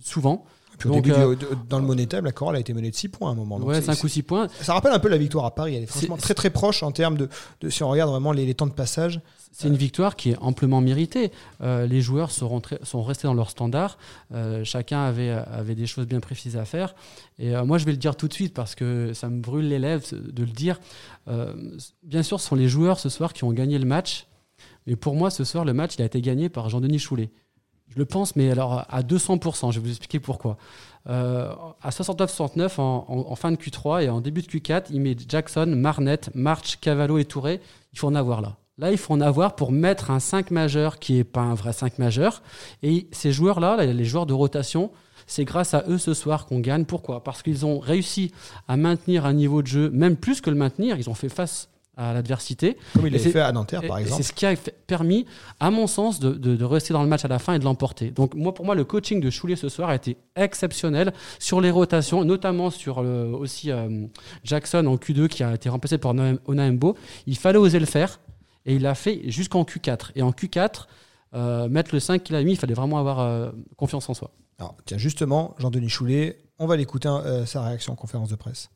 souvent. 0.00 0.44
Puis 0.78 0.88
au 0.88 0.92
Donc, 0.92 1.04
début, 1.04 1.16
euh, 1.16 1.34
du- 1.34 1.44
de- 1.44 1.50
dans 1.68 1.78
le 1.80 1.84
Money 1.84 2.06
Table, 2.06 2.26
la 2.26 2.32
chorale 2.32 2.56
a 2.56 2.60
été 2.60 2.72
menée 2.72 2.90
de 2.90 2.94
6 2.96 3.08
points 3.08 3.28
à 3.30 3.32
un 3.32 3.34
moment. 3.34 3.58
Donc 3.58 3.68
ouais, 3.68 3.80
c'est- 3.80 3.86
5 3.94 4.04
ou 4.04 4.08
6 4.08 4.22
points. 4.22 4.46
Ça 4.60 4.74
rappelle 4.74 4.92
un 4.92 4.98
peu 4.98 5.08
la 5.08 5.18
victoire 5.18 5.44
à 5.44 5.54
Paris. 5.54 5.74
Elle 5.74 5.82
est 5.82 5.86
franchement 5.86 6.16
très 6.16 6.34
très 6.34 6.50
proche 6.50 6.82
en 6.82 6.92
termes 6.92 7.16
de, 7.16 7.28
de- 7.60 7.68
si 7.68 7.82
on 7.82 7.88
regarde 7.90 8.10
vraiment 8.10 8.32
les, 8.32 8.46
les 8.46 8.54
temps 8.54 8.66
de 8.66 8.72
passage. 8.72 9.20
C'est 9.50 9.66
une 9.66 9.76
victoire 9.76 10.14
qui 10.14 10.30
est 10.30 10.36
amplement 10.40 10.80
méritée. 10.80 11.32
Euh, 11.62 11.86
les 11.86 12.00
joueurs 12.00 12.30
sont, 12.30 12.62
sont 12.84 13.02
restés 13.02 13.26
dans 13.26 13.34
leur 13.34 13.50
standard. 13.50 13.98
Euh, 14.32 14.62
chacun 14.62 15.02
avait, 15.02 15.30
avait 15.30 15.74
des 15.74 15.86
choses 15.86 16.06
bien 16.06 16.20
précises 16.20 16.56
à 16.56 16.64
faire. 16.64 16.94
Et 17.40 17.56
moi, 17.62 17.78
je 17.78 17.84
vais 17.84 17.90
le 17.90 17.96
dire 17.98 18.14
tout 18.14 18.28
de 18.28 18.32
suite 18.34 18.54
parce 18.54 18.76
que 18.76 19.12
ça 19.14 19.28
me 19.28 19.40
brûle 19.40 19.66
les 19.68 19.80
lèvres 19.80 20.04
de 20.12 20.42
le 20.44 20.50
dire. 20.52 20.78
Bien 22.04 22.22
sûr, 22.22 22.40
ce 22.40 22.48
sont 22.48 22.54
les 22.56 22.68
joueurs 22.68 23.00
ce 23.00 23.08
soir 23.08 23.32
qui 23.32 23.44
ont 23.44 23.52
gagné 23.52 23.78
le 23.78 23.86
match. 23.86 24.26
Mais 24.86 24.96
pour 24.96 25.14
moi, 25.14 25.30
ce 25.30 25.44
soir, 25.44 25.64
le 25.64 25.72
match, 25.74 25.94
il 25.98 26.02
a 26.02 26.04
été 26.06 26.20
gagné 26.20 26.48
par 26.48 26.68
Jean-Denis 26.68 26.98
Choulet. 26.98 27.30
Je 27.88 27.98
le 27.98 28.04
pense, 28.04 28.36
mais 28.36 28.50
alors 28.50 28.84
à 28.88 29.02
200%. 29.02 29.72
Je 29.72 29.78
vais 29.80 29.84
vous 29.84 29.90
expliquer 29.90 30.20
pourquoi. 30.20 30.56
Euh, 31.08 31.52
à 31.82 31.90
69-69, 31.90 32.78
en, 32.80 33.06
en- 33.08 33.34
fin 33.34 33.50
de 33.50 33.56
Q3 33.56 34.04
et 34.04 34.08
en 34.10 34.20
début 34.20 34.42
de 34.42 34.46
Q4, 34.46 34.84
il 34.90 35.00
met 35.00 35.16
Jackson, 35.26 35.66
Marnette, 35.74 36.30
March, 36.34 36.78
Cavallo 36.80 37.18
et 37.18 37.24
Touré. 37.24 37.60
Il 37.92 37.98
faut 37.98 38.08
en 38.08 38.14
avoir 38.14 38.40
là. 38.42 38.56
Là, 38.76 38.92
il 38.92 38.98
faut 38.98 39.14
en 39.14 39.20
avoir 39.20 39.56
pour 39.56 39.72
mettre 39.72 40.10
un 40.10 40.20
5 40.20 40.50
majeur 40.50 40.98
qui 40.98 41.14
n'est 41.14 41.24
pas 41.24 41.40
un 41.40 41.54
vrai 41.54 41.72
5 41.72 41.98
majeur. 41.98 42.42
Et 42.82 43.08
ces 43.10 43.32
joueurs-là, 43.32 43.76
là, 43.76 43.86
les 43.86 44.04
joueurs 44.04 44.26
de 44.26 44.34
rotation, 44.34 44.90
c'est 45.26 45.44
grâce 45.44 45.74
à 45.74 45.84
eux 45.88 45.98
ce 45.98 46.14
soir 46.14 46.46
qu'on 46.46 46.60
gagne. 46.60 46.84
Pourquoi? 46.84 47.24
Parce 47.24 47.42
qu'ils 47.42 47.66
ont 47.66 47.78
réussi 47.80 48.30
à 48.68 48.76
maintenir 48.76 49.24
un 49.26 49.32
niveau 49.32 49.62
de 49.62 49.66
jeu, 49.66 49.90
même 49.90 50.16
plus 50.16 50.40
que 50.40 50.50
le 50.50 50.56
maintenir. 50.56 50.96
Ils 50.98 51.10
ont 51.10 51.14
fait 51.14 51.28
face 51.28 51.70
à 51.98 52.14
l'adversité. 52.14 52.78
Comme 52.94 53.06
il 53.08 53.12
l'a 53.12 53.18
fait 53.18 53.40
à 53.40 53.50
Nanterre, 53.52 53.82
par 53.88 53.98
exemple. 53.98 54.22
C'est 54.22 54.28
ce 54.28 54.32
qui 54.32 54.46
a 54.46 54.54
permis, 54.86 55.26
à 55.60 55.70
mon 55.70 55.86
sens, 55.86 56.20
de, 56.20 56.32
de- 56.32 56.56
de 56.56 56.64
rester 56.64 56.94
dans 56.94 57.02
le 57.02 57.08
match 57.08 57.24
à 57.24 57.28
la 57.28 57.38
fin 57.40 57.54
et 57.54 57.58
de 57.58 57.64
l'emporter. 57.64 58.10
Donc, 58.12 58.34
moi, 58.34 58.54
pour 58.54 58.64
moi, 58.64 58.74
le 58.74 58.84
coaching 58.84 59.20
de 59.20 59.28
Choulier 59.30 59.56
ce 59.56 59.68
soir 59.68 59.88
a 59.90 59.94
été 59.96 60.16
exceptionnel 60.36 61.12
sur 61.40 61.60
les 61.60 61.70
rotations, 61.70 62.24
notamment 62.24 62.70
sur 62.70 63.02
le, 63.02 63.24
aussi 63.34 63.70
euh, 63.70 64.06
Jackson 64.44 64.86
en 64.86 64.94
Q2 64.96 65.28
qui 65.28 65.42
a 65.42 65.54
été 65.54 65.68
remplacé 65.68 65.98
par 65.98 66.14
Onaembo. 66.46 66.96
Il 67.26 67.36
fallait 67.36 67.58
oser 67.58 67.80
le 67.80 67.86
faire 67.86 68.20
et 68.64 68.74
il 68.76 68.82
l'a 68.82 68.94
fait 68.94 69.28
jusqu'en 69.30 69.64
Q4. 69.64 70.12
Et 70.14 70.22
en 70.22 70.30
Q4, 70.30 70.86
euh, 71.34 71.68
mettre 71.68 71.90
le 71.94 72.00
5 72.00 72.22
qu'il 72.22 72.36
a 72.36 72.42
mis, 72.42 72.52
il 72.52 72.56
fallait 72.58 72.74
vraiment 72.74 72.98
avoir 72.98 73.18
euh, 73.20 73.50
confiance 73.76 74.08
en 74.08 74.14
soi. 74.14 74.30
Alors, 74.58 74.76
tiens, 74.86 74.98
justement, 74.98 75.54
Jean-Denis 75.58 75.88
Choulet, 75.88 76.38
on 76.58 76.66
va 76.66 76.76
l'écouter 76.76 77.08
euh, 77.08 77.44
sa 77.46 77.62
réaction 77.62 77.92
en 77.92 77.96
conférence 77.96 78.28
de 78.30 78.36
presse. 78.36 78.70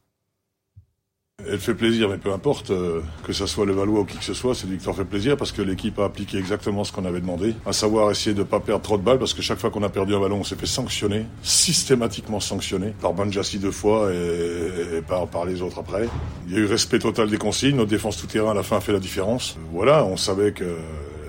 Elle 1.52 1.58
fait 1.58 1.74
plaisir, 1.74 2.08
mais 2.08 2.18
peu 2.18 2.32
importe, 2.32 2.70
euh, 2.70 3.00
que 3.24 3.32
ça 3.32 3.46
soit 3.46 3.66
le 3.66 3.72
Valois 3.72 4.00
ou 4.00 4.04
qui 4.04 4.16
que 4.16 4.24
ce 4.24 4.34
soit, 4.34 4.54
c'est 4.54 4.66
une 4.66 4.74
victoire 4.74 4.94
fait 4.94 5.04
plaisir 5.04 5.36
parce 5.36 5.50
que 5.50 5.60
l'équipe 5.60 5.98
a 5.98 6.04
appliqué 6.04 6.38
exactement 6.38 6.84
ce 6.84 6.92
qu'on 6.92 7.04
avait 7.04 7.20
demandé, 7.20 7.54
à 7.66 7.72
savoir 7.72 8.10
essayer 8.10 8.32
de 8.32 8.40
ne 8.40 8.44
pas 8.44 8.60
perdre 8.60 8.82
trop 8.82 8.96
de 8.96 9.02
balles 9.02 9.18
parce 9.18 9.34
que 9.34 9.42
chaque 9.42 9.58
fois 9.58 9.70
qu'on 9.70 9.82
a 9.82 9.88
perdu 9.88 10.14
un 10.14 10.20
ballon, 10.20 10.38
on 10.40 10.44
s'est 10.44 10.56
fait 10.56 10.66
sanctionner, 10.66 11.26
systématiquement 11.42 12.38
sanctionner, 12.38 12.94
par 13.00 13.12
Banjassi 13.12 13.58
deux 13.58 13.72
fois 13.72 14.12
et, 14.12 14.98
et 14.98 15.02
par, 15.02 15.26
par 15.26 15.44
les 15.44 15.62
autres 15.62 15.80
après. 15.80 16.08
Il 16.46 16.54
y 16.54 16.56
a 16.56 16.60
eu 16.60 16.66
respect 16.66 17.00
total 17.00 17.28
des 17.28 17.38
consignes, 17.38 17.76
notre 17.76 17.90
défense 17.90 18.18
tout 18.18 18.26
terrain 18.26 18.52
à 18.52 18.54
la 18.54 18.62
fin 18.62 18.76
a 18.76 18.80
fait 18.80 18.92
la 18.92 19.00
différence. 19.00 19.58
Voilà, 19.72 20.04
on 20.04 20.16
savait 20.16 20.52
que 20.52 20.76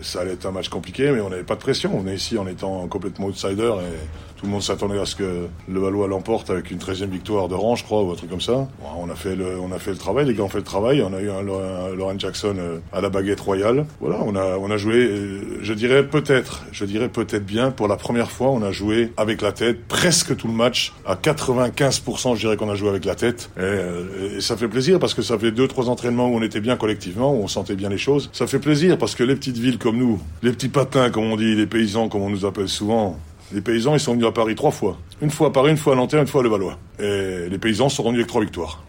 ça 0.04 0.22
allait 0.22 0.34
être 0.34 0.46
un 0.46 0.52
match 0.52 0.70
compliqué, 0.70 1.12
mais 1.12 1.22
on 1.22 1.30
n'avait 1.30 1.44
pas 1.44 1.56
de 1.56 1.62
pression. 1.62 1.92
On 1.96 2.00
venait 2.00 2.16
ici 2.16 2.38
en 2.38 2.46
étant 2.46 2.88
complètement 2.88 3.28
outsider 3.28 3.74
et 3.80 4.33
tout 4.44 4.48
le 4.48 4.52
monde 4.56 4.62
s'attendait 4.62 5.00
à 5.00 5.06
ce 5.06 5.16
que 5.16 5.48
le 5.70 5.80
Valois 5.80 6.10
l'emporte 6.10 6.50
avec 6.50 6.70
une 6.70 6.78
13e 6.78 7.08
victoire 7.08 7.48
de 7.48 7.56
rang, 7.56 7.78
je 7.78 7.86
crois, 7.86 8.04
ou 8.04 8.12
un 8.12 8.16
truc 8.16 8.30
comme 8.30 8.42
ça. 8.42 8.68
On 9.00 9.10
a 9.10 9.16
fait 9.16 9.38
le, 9.38 9.58
on 9.58 9.72
a 9.72 9.80
fait 9.80 9.92
le 9.92 9.98
travail, 9.98 10.26
les 10.26 10.34
gars 10.34 10.44
ont 10.44 10.50
fait 10.50 10.58
le 10.58 10.66
travail. 10.66 11.02
On 11.02 11.14
a 11.14 11.22
eu 11.22 11.30
un, 11.30 11.48
un 11.48 11.96
Lauren 11.96 12.20
Jackson 12.20 12.56
euh, 12.58 12.80
à 12.92 13.00
la 13.00 13.10
baguette 13.10 13.40
royale. 13.40 13.86
Voilà, 14.02 14.18
on 14.22 14.36
a, 14.36 14.58
on 14.58 14.70
a 14.70 14.76
joué, 14.76 14.96
euh, 14.96 15.60
je 15.62 15.74
dirais 15.74 16.06
peut-être, 16.06 16.66
je 16.74 16.84
dirais 16.84 17.08
peut-être 17.08 17.46
bien, 17.46 17.72
pour 17.72 17.88
la 17.88 17.96
première 17.96 18.32
fois, 18.32 18.50
on 18.50 18.62
a 18.64 18.74
joué 18.74 19.14
avec 19.16 19.42
la 19.42 19.54
tête, 19.54 19.88
presque 19.88 20.36
tout 20.36 20.50
le 20.50 20.54
match. 20.54 20.92
À 21.06 21.16
95%, 21.16 22.36
je 22.36 22.42
dirais 22.42 22.58
qu'on 22.58 22.70
a 22.70 22.76
joué 22.76 22.90
avec 22.90 23.06
la 23.06 23.16
tête. 23.16 23.50
Et, 23.56 23.62
euh, 23.62 24.36
et 24.40 24.42
ça 24.42 24.58
fait 24.58 24.68
plaisir 24.68 25.00
parce 25.00 25.14
que 25.14 25.22
ça 25.22 25.40
fait 25.40 25.52
deux, 25.52 25.70
trois 25.70 25.88
entraînements 25.88 26.28
où 26.28 26.36
on 26.36 26.42
était 26.42 26.60
bien 26.60 26.76
collectivement, 26.76 27.34
où 27.34 27.44
on 27.44 27.48
sentait 27.48 27.78
bien 27.78 27.88
les 27.88 27.98
choses. 27.98 28.30
Ça 28.34 28.46
fait 28.46 28.60
plaisir 28.60 28.98
parce 28.98 29.16
que 29.16 29.24
les 29.24 29.38
petites 29.38 29.58
villes 29.58 29.78
comme 29.78 29.96
nous, 29.96 30.20
les 30.42 30.52
petits 30.52 30.68
patins, 30.68 31.12
comme 31.12 31.32
on 31.32 31.38
dit, 31.38 31.56
les 31.56 31.66
paysans, 31.66 32.10
comme 32.10 32.24
on 32.24 32.30
nous 32.30 32.46
appelle 32.46 32.68
souvent, 32.68 33.18
les 33.54 33.62
paysans, 33.62 33.94
ils 33.94 34.00
sont 34.00 34.14
venus 34.14 34.28
à 34.28 34.32
Paris 34.32 34.56
trois 34.56 34.72
fois. 34.72 34.98
Une 35.22 35.30
fois 35.30 35.48
à 35.48 35.52
Paris, 35.52 35.72
une 35.72 35.78
fois 35.78 35.94
à 35.94 35.96
Nanterre, 35.96 36.22
une 36.22 36.28
fois 36.28 36.42
à 36.42 36.44
Levallois. 36.44 36.78
Et 37.00 37.48
les 37.50 37.58
paysans 37.60 37.90
sont 37.90 38.04
rendus 38.04 38.18
avec 38.18 38.28
trois 38.28 38.42
victoires. 38.42 38.84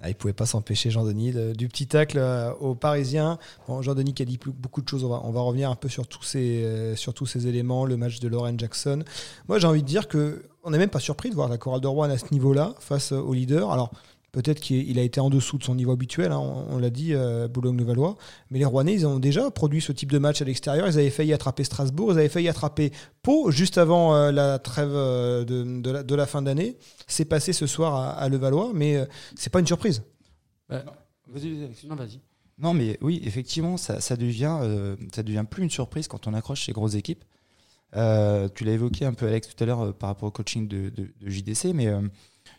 Ah, 0.00 0.08
il 0.08 0.14
pouvait 0.14 0.32
pas 0.32 0.46
s'empêcher, 0.46 0.90
Jean-Denis, 0.90 1.32
de- 1.32 1.52
du 1.54 1.66
petit 1.66 1.88
tacle 1.88 2.18
euh, 2.18 2.52
aux 2.60 2.76
Parisiens. 2.76 3.36
Bon, 3.66 3.82
Jean-Denis 3.82 4.14
qui 4.14 4.22
a 4.22 4.26
dit 4.26 4.38
beaucoup 4.46 4.80
de 4.80 4.88
choses, 4.88 5.02
on 5.02 5.08
va, 5.08 5.20
on 5.24 5.32
va 5.32 5.40
revenir 5.40 5.70
un 5.70 5.74
peu 5.74 5.88
sur 5.88 6.06
tous, 6.06 6.22
ces, 6.22 6.62
euh, 6.64 6.94
sur 6.94 7.14
tous 7.14 7.26
ces 7.26 7.48
éléments, 7.48 7.84
le 7.84 7.96
match 7.96 8.20
de 8.20 8.28
Lauren 8.28 8.54
Jackson. 8.56 9.02
Moi, 9.48 9.58
j'ai 9.58 9.66
envie 9.66 9.82
de 9.82 9.88
dire 9.88 10.06
que 10.06 10.44
on 10.62 10.70
n'est 10.70 10.78
même 10.78 10.88
pas 10.90 11.00
surpris 11.00 11.30
de 11.30 11.34
voir 11.34 11.48
la 11.48 11.58
chorale 11.58 11.80
de 11.80 11.88
Rouen 11.88 12.10
à 12.10 12.16
ce 12.18 12.26
niveau-là, 12.32 12.74
face 12.78 13.10
au 13.10 13.32
leader. 13.32 13.72
Alors, 13.72 13.90
peut-être 14.32 14.60
qu'il 14.60 14.88
il 14.88 14.98
a 14.98 15.02
été 15.02 15.20
en 15.20 15.30
dessous 15.30 15.58
de 15.58 15.64
son 15.64 15.74
niveau 15.74 15.92
habituel, 15.92 16.32
hein, 16.32 16.38
on, 16.38 16.74
on 16.74 16.78
l'a 16.78 16.90
dit, 16.90 17.14
euh, 17.14 17.48
Boulogne-le-Valois. 17.48 18.16
Mais 18.50 18.58
les 18.58 18.64
Rouennais, 18.64 18.94
ils 18.94 19.06
ont 19.06 19.18
déjà 19.18 19.50
produit 19.50 19.80
ce 19.80 19.92
type 19.92 20.12
de 20.12 20.18
match 20.18 20.42
à 20.42 20.44
l'extérieur. 20.44 20.86
Ils 20.86 20.98
avaient 20.98 21.10
failli 21.10 21.32
attraper 21.32 21.64
Strasbourg, 21.64 22.12
ils 22.12 22.18
avaient 22.18 22.28
failli 22.28 22.48
attraper 22.48 22.92
Pau 23.22 23.50
juste 23.50 23.78
avant 23.78 24.14
euh, 24.14 24.30
la 24.32 24.58
trêve 24.58 24.90
euh, 24.92 25.44
de, 25.44 25.80
de 25.80 25.90
la, 25.90 26.02
de 26.02 26.14
la 26.14 26.26
fin 26.26 26.42
d'année. 26.42 26.76
C'est 27.06 27.24
passé 27.24 27.52
ce 27.52 27.66
soir 27.66 27.94
à, 27.94 28.10
à 28.10 28.28
Levallois, 28.28 28.72
mais 28.74 28.96
euh, 28.96 29.06
c'est 29.36 29.50
pas 29.50 29.60
une 29.60 29.66
surprise. 29.66 30.02
Vas-y, 30.68 31.64
Alex. 31.64 31.84
Non, 31.84 31.94
vas-y. 31.96 32.20
Non, 32.58 32.74
mais 32.74 32.98
oui, 33.02 33.22
effectivement, 33.24 33.76
ça, 33.76 34.00
ça 34.00 34.16
devient, 34.16 34.58
euh, 34.62 34.96
ça 35.14 35.22
devient 35.22 35.44
plus 35.48 35.62
une 35.62 35.70
surprise 35.70 36.08
quand 36.08 36.26
on 36.26 36.34
accroche 36.34 36.66
ces 36.66 36.72
grosses 36.72 36.94
équipes. 36.94 37.24
Euh, 37.96 38.48
tu 38.54 38.64
l'as 38.64 38.72
évoqué 38.72 39.04
un 39.06 39.14
peu, 39.14 39.26
Alex, 39.26 39.54
tout 39.54 39.62
à 39.62 39.66
l'heure 39.66 39.80
euh, 39.82 39.92
par 39.92 40.08
rapport 40.10 40.28
au 40.28 40.32
coaching 40.32 40.66
de, 40.68 40.90
de- 40.90 41.08
de 41.20 41.30
JDC, 41.30 41.72
mais 41.74 41.86
euh, 41.86 42.00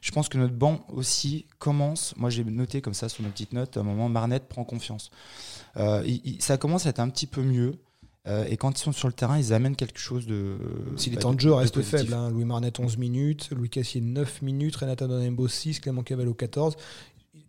je 0.01 0.11
pense 0.11 0.29
que 0.29 0.37
notre 0.37 0.53
banc 0.53 0.85
aussi 0.93 1.45
commence. 1.59 2.13
Moi, 2.17 2.29
j'ai 2.29 2.43
noté 2.43 2.81
comme 2.81 2.93
ça 2.93 3.09
sur 3.09 3.23
mes 3.23 3.29
petites 3.29 3.53
notes, 3.53 3.77
à 3.77 3.79
un 3.81 3.83
moment, 3.83 4.09
Marnette 4.09 4.47
prend 4.47 4.63
confiance. 4.63 5.11
Euh, 5.77 6.03
il- 6.05 6.21
il- 6.25 6.41
ça 6.41 6.57
commence 6.57 6.85
à 6.85 6.89
être 6.89 6.99
un 6.99 7.09
petit 7.09 7.27
peu 7.27 7.41
mieux. 7.41 7.75
euh, 8.27 8.43
et 8.49 8.57
quand 8.57 8.77
ils 8.77 8.83
sont 8.83 8.91
sur 8.91 9.07
le 9.07 9.13
terrain, 9.13 9.39
ils 9.39 9.53
amènent 9.53 9.77
quelque 9.77 9.97
chose 9.97 10.27
de. 10.27 10.57
Si 10.97 11.09
les 11.09 11.15
bah, 11.15 11.21
temps 11.23 11.33
de 11.33 11.39
jeu 11.39 11.53
restent 11.53 11.81
faibles, 11.81 12.13
hein. 12.13 12.29
Louis 12.29 12.43
Marnet 12.45 12.71
11 12.77 12.97
minutes, 12.97 13.49
Louis 13.51 13.69
Cassier 13.69 14.01
9 14.01 14.41
minutes, 14.41 14.75
Renata 14.75 15.07
Donembo 15.07 15.47
6, 15.47 15.79
Clément 15.79 16.03
Cavallo 16.03 16.33
14. 16.33 16.75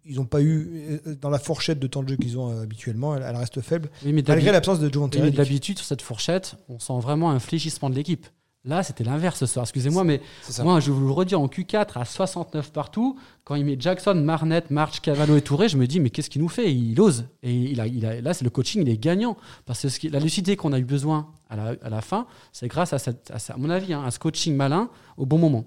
Ils 0.07 0.17
n'ont 0.17 0.25
pas 0.25 0.41
eu, 0.41 1.01
euh, 1.07 1.15
dans 1.21 1.29
la 1.29 1.39
fourchette 1.41 1.79
de 1.81 1.87
temps 1.87 2.03
de 2.03 2.09
jeu 2.09 2.17
qu'ils 2.17 2.39
ont 2.39 2.51
euh, 2.51 2.63
habituellement, 2.63 3.15
elle, 3.17 3.25
elle 3.27 3.37
reste 3.37 3.61
faible, 3.61 3.91
Oui, 4.05 4.13
mais 4.13 4.23
malgré 4.27 4.53
l'absence 4.53 4.79
de 4.81 4.91
Joe 4.91 5.11
oui, 5.13 5.21
mais 5.21 5.31
d'habitude, 5.33 5.77
sur 5.77 5.87
cette 5.87 6.03
fourchette, 6.03 6.55
on 6.69 6.79
sent 6.79 6.99
vraiment 7.01 7.31
un 7.31 7.41
fléchissement 7.41 7.91
de 7.91 7.97
l'équipe. 7.97 8.27
Là, 8.65 8.83
c'était 8.83 9.05
l'inverse 9.05 9.39
ce 9.39 9.47
soir. 9.47 9.63
Excusez-moi, 9.65 10.05
mais 10.05 10.21
moi, 10.65 10.81
je 10.81 10.91
vous 10.91 11.07
le 11.07 11.13
redire 11.13 11.41
en 11.41 11.47
Q4 11.47 11.99
à 11.99 12.05
69 12.05 12.73
partout. 12.73 13.19
Quand 13.45 13.55
il 13.55 13.65
met 13.65 13.77
Jackson, 13.79 14.15
Marnet, 14.15 14.65
March, 14.69 15.01
Cavallo 15.01 15.37
et 15.37 15.41
Touré, 15.41 15.69
je 15.71 15.79
me 15.79 15.87
dis, 15.87 15.99
mais 15.99 16.11
qu'est-ce 16.11 16.29
qu'il 16.29 16.43
nous 16.43 16.49
fait? 16.51 16.71
Il 16.75 17.01
ose. 17.01 17.25
Et 17.43 17.55
il 17.55 17.81
a, 17.81 17.87
il 17.87 18.05
a, 18.05 18.21
là, 18.21 18.35
c'est 18.35 18.45
le 18.45 18.51
coaching, 18.51 18.83
il 18.83 18.89
est 18.91 18.99
gagnant. 18.99 19.39
Parce 19.65 19.81
que 19.81 19.89
ce 19.89 19.99
qui- 19.99 20.11
la 20.11 20.21
lucidité 20.21 20.57
qu'on 20.57 20.75
a 20.75 20.79
eu 20.79 20.85
besoin 20.85 21.29
à 21.49 21.57
la, 21.57 21.75
à 21.83 21.89
la 21.89 22.03
fin, 22.03 22.27
c'est 22.53 22.69
grâce 22.69 22.93
à, 22.93 22.99
cette, 22.99 23.31
à, 23.31 23.39
ça- 23.39 23.55
à 23.55 23.57
mon 23.57 23.71
avis, 23.71 23.95
hein, 23.95 24.05
à 24.05 24.11
ce 24.11 24.19
coaching 24.19 24.55
malin 24.55 24.91
au 25.17 25.25
bon 25.25 25.39
moment. 25.39 25.65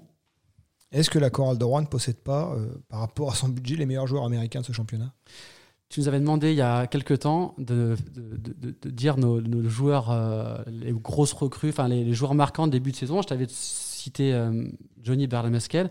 Est-ce 0.92 1.10
que 1.10 1.18
la 1.18 1.30
chorale 1.30 1.58
de 1.58 1.64
Rouen 1.64 1.80
ne 1.80 1.86
possède 1.86 2.18
pas, 2.18 2.52
euh, 2.54 2.68
par 2.88 3.00
rapport 3.00 3.32
à 3.32 3.34
son 3.34 3.48
budget, 3.48 3.74
les 3.74 3.86
meilleurs 3.86 4.06
joueurs 4.06 4.24
américains 4.24 4.60
de 4.60 4.66
ce 4.66 4.72
championnat? 4.72 5.12
Tu 5.94 6.00
nous 6.00 6.08
avais 6.08 6.18
demandé 6.18 6.50
il 6.50 6.56
y 6.56 6.60
a 6.60 6.88
quelques 6.88 7.20
temps 7.20 7.54
de, 7.56 7.94
de- 8.16 8.36
de- 8.36 8.52
de- 8.52 8.74
de 8.82 8.90
dire 8.90 9.16
nos, 9.16 9.40
nos 9.40 9.68
joueurs, 9.68 10.10
euh, 10.10 10.58
les 10.66 10.90
grosses 10.92 11.32
recrues, 11.32 11.68
enfin 11.68 11.86
les, 11.86 12.02
les 12.02 12.14
joueurs 12.14 12.34
marquants 12.34 12.66
de 12.66 12.72
début 12.72 12.90
de 12.90 12.96
saison. 12.96 13.22
Je 13.22 13.28
t'avais 13.28 13.46
cité 13.48 14.34
euh, 14.34 14.66
Johnny 15.00 15.28
Bernameskel. 15.28 15.88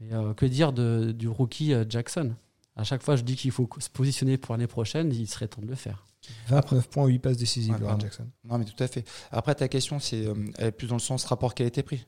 Mais 0.00 0.14
euh, 0.14 0.32
que 0.32 0.46
dire 0.46 0.72
de- 0.72 1.12
du 1.14 1.28
rookie 1.28 1.74
euh, 1.74 1.84
Jackson? 1.86 2.32
À 2.74 2.84
chaque 2.84 3.02
fois, 3.02 3.16
je 3.16 3.22
dis 3.22 3.36
qu'il 3.36 3.50
faut 3.50 3.68
se 3.80 3.90
positionner 3.90 4.38
pour 4.38 4.54
l'année 4.54 4.66
prochaine. 4.66 5.12
Il 5.12 5.28
serait 5.28 5.46
temps 5.46 5.60
de 5.60 5.66
le 5.66 5.74
faire. 5.74 6.06
29 6.48 6.88
points, 6.88 7.06
8 7.06 7.18
passes 7.18 7.36
décisives, 7.36 7.74
Ouais. 7.74 8.00
Jackson. 8.00 8.24
Non, 8.48 8.56
mais 8.56 8.64
tout 8.64 8.82
à 8.82 8.88
fait. 8.88 9.04
Après, 9.30 9.54
ta 9.54 9.68
question, 9.68 9.98
c'est 10.00 10.26
euh, 10.26 10.32
elle 10.56 10.68
est 10.68 10.72
plus 10.72 10.86
dans 10.86 10.94
le 10.94 11.00
sens 11.00 11.22
rapport 11.26 11.54
qualité-prix. 11.54 12.06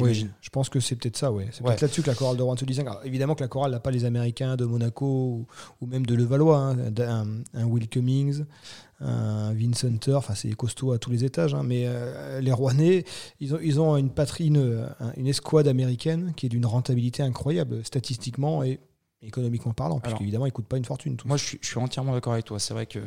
Oui, 0.00 0.26
je 0.40 0.48
pense 0.50 0.68
que 0.68 0.80
c'est 0.80 0.96
peut-être 0.96 1.16
ça, 1.16 1.30
ouais. 1.30 1.48
C'est 1.52 1.62
Ouais. 1.62 1.68
peut-être 1.68 1.82
là-dessus 1.82 2.02
que 2.02 2.08
la 2.08 2.16
chorale 2.16 2.36
de 2.36 2.42
Rouen 2.42 2.56
se 2.56 2.64
distingue. 2.64 2.88
Alors, 2.88 3.04
évidemment 3.04 3.34
que 3.36 3.42
la 3.42 3.48
chorale 3.48 3.70
n'a 3.70 3.78
pas 3.80 3.92
les 3.92 4.04
Américains 4.04 4.56
de 4.56 4.64
Monaco 4.64 5.06
ou, 5.06 5.46
ou 5.80 5.86
même 5.86 6.04
de 6.04 6.14
Levallois, 6.16 6.58
hein. 6.58 6.76
un, 6.98 7.26
un 7.54 7.64
Will 7.66 7.88
Cummings, 7.88 8.44
un 9.00 9.52
Vince 9.54 9.84
Hunter, 9.84 10.14
enfin 10.14 10.34
c'est 10.34 10.50
costaud 10.54 10.92
à 10.92 10.98
tous 10.98 11.10
les 11.10 11.24
étages, 11.24 11.54
hein. 11.54 11.62
mais 11.64 11.84
euh, 11.86 12.40
les 12.40 12.50
Rouennais, 12.52 13.04
ils 13.38 13.54
ont, 13.54 13.58
ils 13.62 13.80
ont 13.80 13.96
une 13.96 14.10
patrie, 14.10 14.48
une, 14.48 14.88
une 15.16 15.26
escouade 15.28 15.68
américaine 15.68 16.32
qui 16.36 16.46
est 16.46 16.48
d'une 16.48 16.66
rentabilité 16.66 17.22
incroyable, 17.22 17.84
statistiquement 17.84 18.62
et 18.64 18.80
économiquement 19.22 19.72
parlant, 19.72 20.00
puisqu'évidemment 20.00 20.46
ils 20.46 20.50
ne 20.50 20.54
coûtent 20.54 20.66
pas 20.66 20.76
une 20.76 20.84
fortune. 20.84 21.16
Moi, 21.24 21.36
je 21.36 21.44
suis, 21.44 21.58
je 21.62 21.66
suis 21.68 21.78
entièrement 21.78 22.12
d'accord 22.12 22.32
avec 22.34 22.44
toi. 22.44 22.58
C'est 22.58 22.74
vrai 22.74 22.86
que 22.86 22.98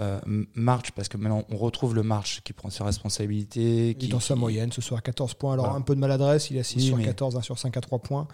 euh, 0.00 0.20
March, 0.54 0.90
parce 0.92 1.08
que 1.08 1.16
maintenant 1.16 1.44
on 1.50 1.56
retrouve 1.56 1.94
le 1.94 2.02
March 2.02 2.40
qui 2.44 2.52
prend 2.52 2.70
ses 2.70 2.82
responsabilités. 2.84 3.86
Il 3.86 3.90
est 3.90 3.94
Qui, 3.94 4.08
dans 4.08 4.20
sa 4.20 4.34
qui- 4.34 4.40
moyenne 4.40 4.72
ce 4.72 4.80
soir, 4.82 5.02
14 5.02 5.34
points. 5.34 5.52
Alors 5.54 5.66
Voilà. 5.66 5.78
un 5.78 5.82
peu 5.82 5.94
de 5.94 6.00
maladresse, 6.00 6.50
il 6.50 6.58
a 6.58 6.62
6 6.64 6.76
Oui, 6.76 6.82
sur 6.86 6.96
mais- 6.96 7.04
14, 7.04 7.36
1 7.36 7.40
sur 7.42 7.58
5 7.58 7.76
à 7.76 7.80
3 7.80 7.98
points. 8.00 8.26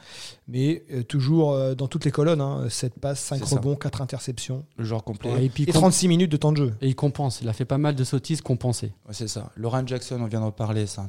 Mais 0.48 0.82
euh, 0.92 1.02
toujours 1.02 1.52
euh, 1.52 1.74
dans 1.74 1.88
toutes 1.88 2.04
les 2.04 2.10
colonnes, 2.10 2.40
hein, 2.40 2.68
7 2.68 2.98
passes, 2.98 3.20
5 3.20 3.38
C'est 3.40 3.46
ça. 3.46 3.56
rebonds, 3.56 3.76
4 3.76 4.00
interceptions. 4.02 4.64
Le 4.76 4.84
genre 4.84 5.04
complet. 5.04 5.44
et, 5.44 5.48
puis, 5.48 5.64
Et 5.64 5.72
36 5.72 6.08
minutes 6.08 6.30
de 6.32 6.36
temps 6.36 6.52
de 6.52 6.56
jeu. 6.58 6.74
et 6.80 6.88
il 6.88 6.94
compense. 6.96 7.40
Il 7.42 7.48
a 7.48 7.52
fait 7.52 7.64
pas 7.64 7.78
mal 7.78 7.94
de 7.94 8.04
sottises 8.04 8.40
compensées. 8.40 8.92
Ouais, 9.06 9.12
c'est 9.14 9.28
ça. 9.28 9.50
Lauren 9.56 9.86
Jackson, 9.86 10.18
on 10.20 10.26
vient 10.26 10.40
d'en 10.40 10.52
parler. 10.52 10.86
C'est 10.86 11.00
un- 11.00 11.06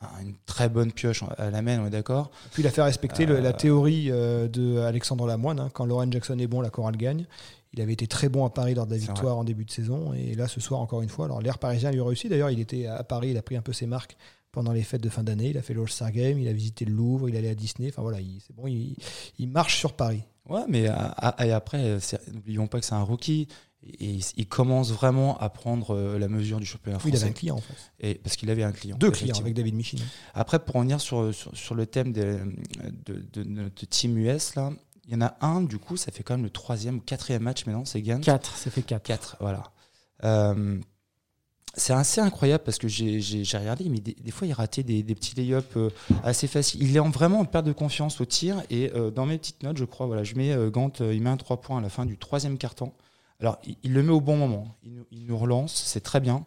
un- 0.00 0.22
une 0.22 0.34
très 0.46 0.68
bonne 0.68 0.90
pioche 0.90 1.22
à 1.38 1.50
la 1.50 1.62
main, 1.62 1.78
on 1.80 1.86
est 1.86 1.90
d'accord. 1.90 2.30
Puis 2.52 2.62
il 2.64 2.66
a 2.66 2.70
fait 2.70 2.82
respecter 2.82 3.24
le- 3.24 3.36
Euh, 3.36 3.40
la 3.40 3.52
théorie 3.52 4.08
euh, 4.10 4.48
de 4.48 4.78
Alexandre 4.78 5.26
Lamoine. 5.28 5.60
hein. 5.60 5.70
quand 5.72 5.84
Lauren 5.86 6.10
Jackson 6.10 6.36
est 6.40 6.48
bon, 6.48 6.60
la 6.60 6.70
chorale 6.70 6.96
gagne. 6.96 7.26
Il 7.74 7.80
avait 7.80 7.94
été 7.94 8.06
très 8.06 8.28
bon 8.28 8.44
à 8.44 8.50
Paris 8.50 8.74
lors 8.74 8.86
de 8.86 8.90
la 8.92 8.98
victoire 8.98 9.38
en 9.38 9.44
début 9.44 9.64
de 9.64 9.70
saison. 9.70 10.12
Et 10.12 10.34
là, 10.34 10.46
ce 10.48 10.60
soir, 10.60 10.80
encore 10.80 11.00
une 11.02 11.08
fois. 11.08 11.24
Alors, 11.24 11.40
l'air 11.40 11.58
parisien 11.58 11.90
lui 11.90 12.00
a 12.00 12.04
réussi. 12.04 12.28
D'ailleurs, 12.28 12.50
il 12.50 12.60
était 12.60 12.86
à 12.86 13.02
Paris, 13.02 13.30
il 13.30 13.36
a 13.38 13.42
pris 13.42 13.56
un 13.56 13.62
peu 13.62 13.72
ses 13.72 13.86
marques 13.86 14.16
pendant 14.50 14.72
les 14.72 14.82
fêtes 14.82 15.02
de 15.02 15.08
fin 15.08 15.22
d'année. 15.22 15.48
Il 15.50 15.56
a 15.58 15.62
fait 15.62 15.72
l'All-Star 15.72 16.12
Game, 16.12 16.38
il 16.38 16.48
a 16.48 16.52
visité 16.52 16.84
le 16.84 16.92
Louvre, 16.92 17.30
il 17.30 17.36
allait 17.36 17.48
à 17.48 17.54
Disney. 17.54 17.88
Enfin 17.88 18.02
voilà, 18.02 18.20
il- 18.20 18.40
c'est 18.46 18.54
bon, 18.54 18.66
il, 18.66 18.96
il 19.38 19.48
marche 19.48 19.78
sur 19.78 19.94
Paris. 19.94 20.22
Ouais, 20.48 20.60
mais 20.68 20.86
à- 20.88 20.96
à- 21.06 21.46
et 21.46 21.52
après, 21.52 21.96
n'oublions 22.32 22.66
pas 22.66 22.78
que 22.80 22.84
c'est 22.84 22.94
un 22.94 23.02
rookie. 23.02 23.48
Et 23.98 24.18
il, 24.36 24.46
commence 24.46 24.92
vraiment 24.92 25.36
à 25.38 25.48
prendre 25.48 25.96
euh, 25.96 26.16
la 26.18 26.28
mesure 26.28 26.60
du 26.60 26.66
championnat 26.66 26.98
Oui, 26.98 27.04
il 27.06 27.16
avait 27.16 27.18
français. 27.18 27.30
un 27.30 27.34
client 27.34 27.56
en 27.56 27.60
fait. 27.60 27.74
Et, 27.98 28.14
parce 28.16 28.36
qu'il 28.36 28.48
avait 28.50 28.62
un 28.62 28.70
client. 28.70 28.96
Deux 28.96 29.10
clients 29.10 29.34
avec 29.40 29.54
David 29.54 29.74
Michin. 29.74 29.96
Après, 30.34 30.60
pour 30.64 30.76
revenir 30.76 31.00
sur, 31.00 31.34
sur, 31.34 31.56
sur 31.56 31.74
le 31.74 31.86
thème 31.86 32.12
de, 32.12 32.38
de, 33.06 33.24
de 33.32 33.42
notre 33.42 33.84
team 33.86 34.16
US, 34.18 34.54
là, 34.54 34.70
il 35.12 35.20
y 35.20 35.22
en 35.22 35.26
a 35.26 35.36
un, 35.42 35.60
du 35.60 35.78
coup, 35.78 35.96
ça 35.98 36.10
fait 36.10 36.22
quand 36.22 36.34
même 36.34 36.42
le 36.44 36.50
troisième 36.50 36.96
ou 36.96 37.00
quatrième 37.00 37.42
match 37.42 37.66
maintenant, 37.66 37.84
c'est 37.84 38.00
Gant. 38.00 38.20
4, 38.20 38.56
c'est 38.56 38.70
fait 38.70 38.82
4. 38.82 39.02
4, 39.02 39.36
voilà. 39.40 39.64
Euh, 40.24 40.80
c'est 41.74 41.92
assez 41.92 42.20
incroyable 42.20 42.64
parce 42.64 42.78
que 42.78 42.88
j'ai 42.88 43.18
regardé, 43.58 43.88
mais 43.88 43.98
des, 44.00 44.14
des 44.14 44.30
fois 44.30 44.46
il 44.46 44.52
ratait 44.52 44.82
des, 44.82 45.02
des 45.02 45.14
petits 45.14 45.34
lay-ups 45.34 45.76
euh, 45.76 45.90
assez 46.22 46.46
faciles. 46.46 46.82
Il 46.82 46.94
est 46.96 46.98
en- 46.98 47.10
vraiment 47.10 47.40
en 47.40 47.44
perte 47.44 47.64
de 47.66 47.72
confiance 47.72 48.20
au 48.20 48.24
tir 48.24 48.62
et 48.70 48.90
euh, 48.94 49.10
dans 49.10 49.24
mes 49.26 49.38
petites 49.38 49.62
notes, 49.62 49.76
je 49.78 49.84
crois, 49.84 50.06
voilà, 50.06 50.22
je 50.24 50.34
mets 50.34 50.52
euh, 50.52 50.70
Gant, 50.70 50.92
il 51.00 51.22
met 51.22 51.30
un 51.30 51.36
3 51.36 51.60
points 51.60 51.78
à 51.78 51.80
la 51.82 51.88
fin 51.90 52.04
du 52.06 52.16
troisième 52.18 52.56
quart-temps 52.58 52.92
Alors, 53.40 53.58
il, 53.64 53.76
il 53.82 53.92
le 53.92 54.02
met 54.02 54.12
au 54.12 54.20
bon 54.20 54.36
moment. 54.36 54.68
Il 54.82 54.94
nous, 54.94 55.06
il 55.10 55.26
nous 55.26 55.36
relance, 55.38 55.74
c'est 55.74 56.00
très 56.02 56.20
bien. 56.20 56.44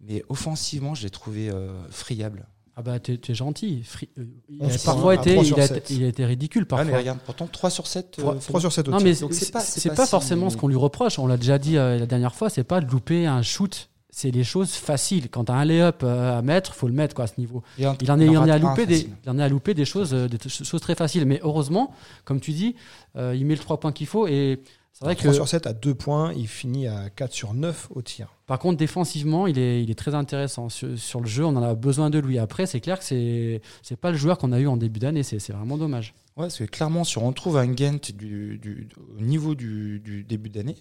Mais 0.00 0.22
offensivement, 0.28 0.94
je 0.94 1.02
l'ai 1.04 1.10
trouvé 1.10 1.50
friable. 1.90 2.46
Ah 2.76 2.82
bah 2.82 2.98
t'es 2.98 3.16
t'es 3.18 3.34
gentil. 3.34 3.82
Fri- 3.84 4.08
euh, 4.18 4.24
il 4.48 4.62
a 4.64 4.68
parfois 4.84 5.14
été, 5.14 5.34
3 5.34 5.44
il 5.44 5.60
a, 5.60 5.66
7. 5.68 5.90
il 5.90 6.04
a 6.04 6.08
été 6.08 6.24
ridicule 6.24 6.62
Ah, 6.66 6.70
parfois. 6.70 6.90
mais 6.90 6.96
regarde, 6.98 7.18
pourtant 7.24 7.46
3 7.46 7.70
sur 7.70 7.86
7. 7.86 8.10
3, 8.40 8.60
sur 8.60 8.72
7 8.72 8.88
au 8.88 8.90
non 8.90 8.98
mais 9.00 9.14
c'est 9.14 9.52
pas- 9.52 9.60
pas, 9.60 9.64
pas 9.94 10.04
si- 10.04 10.10
forcément 10.10 10.50
ce 10.50 10.56
qu'on 10.56 10.66
lui 10.68 10.76
reproche. 10.76 11.18
On 11.20 11.26
l'a 11.28 11.36
déjà 11.36 11.58
dit 11.58 11.76
euh, 11.78 11.98
la 11.98 12.06
dernière 12.06 12.34
fois. 12.34 12.50
C'est 12.50 12.64
pas 12.64 12.80
de 12.80 12.90
louper 12.90 13.26
un 13.26 13.42
shoot. 13.42 13.90
C'est 14.10 14.30
des 14.30 14.44
choses 14.44 14.70
faciles. 14.72 15.28
Quand 15.28 15.44
t'as 15.44 15.54
un 15.54 15.64
lay-up 15.64 16.02
euh, 16.04 16.38
à 16.38 16.42
mettre, 16.42 16.74
faut 16.74 16.86
le 16.86 16.92
mettre 16.94 17.14
quoi 17.16 17.24
à 17.24 17.28
ce 17.28 17.34
niveau. 17.38 17.62
Il 17.78 17.86
en 17.86 17.94
est, 18.20 18.26
il 18.26 18.38
en 18.38 18.46
est 18.46 18.50
à 18.52 18.58
louper 18.58 18.86
des, 18.86 19.08
il 19.24 19.30
en 19.30 19.38
est 19.38 19.42
à 19.42 19.48
louper 19.48 19.74
des 19.74 19.84
choses, 19.84 20.14
euh, 20.14 20.28
des 20.28 20.38
choses 20.48 20.80
très 20.80 20.94
faciles. 20.94 21.26
Mais 21.26 21.40
heureusement, 21.42 21.92
comme 22.24 22.40
tu 22.40 22.52
dis, 22.52 22.76
euh, 23.16 23.34
il 23.36 23.44
met 23.46 23.54
le 23.54 23.60
3 23.60 23.78
points 23.80 23.90
qu'il 23.92 24.06
faut. 24.06 24.26
Et 24.28 24.60
c'est 24.94 25.04
vrai 25.04 25.14
3 25.16 25.30
que, 25.30 25.34
sur 25.34 25.46
7 25.48 25.66
à 25.66 25.72
2 25.74 25.94
points, 25.94 26.32
il 26.32 26.48
finit 26.48 26.86
à 26.86 27.10
4 27.10 27.32
sur 27.32 27.52
9 27.52 27.88
au 27.90 28.00
tir. 28.00 28.28
par 28.46 28.58
contre, 28.58 28.78
défensivement, 28.78 29.46
il 29.46 29.58
est, 29.58 29.82
il 29.82 29.90
est 29.90 29.94
très 29.98 30.14
intéressant. 30.14 30.68
Sur, 30.70 30.98
sur 30.98 31.20
le 31.20 31.26
jeu, 31.26 31.44
on 31.44 31.56
en 31.56 31.62
a 31.62 31.74
besoin 31.74 32.08
de 32.10 32.18
lui. 32.18 32.38
Après, 32.38 32.64
c'est 32.66 32.80
clair 32.80 32.98
que 32.98 33.04
c'est, 33.04 33.60
c'est 33.82 33.96
pas 33.96 34.10
le 34.12 34.16
joueur 34.16 34.38
qu'on 34.38 34.52
a 34.52 34.60
eu 34.60 34.66
en 34.68 34.76
début 34.78 35.00
d'année. 35.00 35.22
C'est, 35.24 35.38
c'est 35.40 35.52
vraiment 35.52 35.76
dommage. 35.76 36.14
Ouais, 36.36 36.44
parce 36.44 36.58
que 36.58 36.64
clairement, 36.64 37.04
si 37.04 37.18
on 37.18 37.26
retrouve 37.28 37.56
un 37.58 37.76
Gent 37.76 38.12
du, 38.14 38.58
du- 38.58 38.88
au 39.18 39.20
niveau 39.20 39.54
du, 39.54 40.00
du 40.00 40.24
début 40.24 40.48
d'année, 40.50 40.76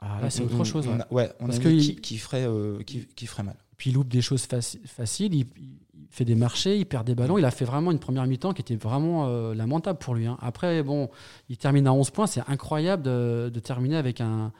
Ah, 0.00 0.18
là, 0.22 0.30
c'est 0.30 0.42
autre 0.42 0.64
chose. 0.64 0.86
On, 0.88 0.96
ouais. 0.96 1.02
a, 1.02 1.12
ouais, 1.14 1.30
on 1.40 1.46
Parce 1.46 1.58
a 1.58 1.62
une 1.68 1.76
il- 1.76 1.78
équipe 1.82 2.00
qui 2.00 2.18
ferait, 2.18 2.46
euh, 2.46 2.82
qui, 2.82 3.06
qui 3.14 3.26
ferait 3.26 3.42
mal. 3.42 3.56
Puis 3.76 3.90
il 3.90 3.94
loupe 3.94 4.08
des 4.08 4.22
choses 4.22 4.46
faci- 4.46 4.80
faciles, 4.86 5.34
il, 5.34 5.46
il 5.58 5.78
fait 6.10 6.24
des 6.24 6.34
marchés, 6.34 6.76
il 6.78 6.86
perd 6.86 7.06
des 7.06 7.14
ballons. 7.14 7.38
Il 7.38 7.44
a 7.44 7.50
fait 7.50 7.64
vraiment 7.64 7.90
une 7.90 7.98
première 7.98 8.26
mi-temps 8.26 8.52
qui 8.52 8.62
était 8.62 8.76
vraiment 8.76 9.26
euh, 9.26 9.54
lamentable 9.54 9.98
pour 9.98 10.14
lui. 10.14 10.26
hein. 10.26 10.36
Après, 10.40 10.82
bon, 10.82 11.10
il 11.48 11.56
termine 11.56 11.86
à 11.86 11.92
11 11.92 12.10
points. 12.10 12.26
C'est 12.26 12.42
incroyable 12.48 13.02
de, 13.02 13.60
terminer 13.62 13.96
avec, 13.96 14.20
un, 14.20 14.52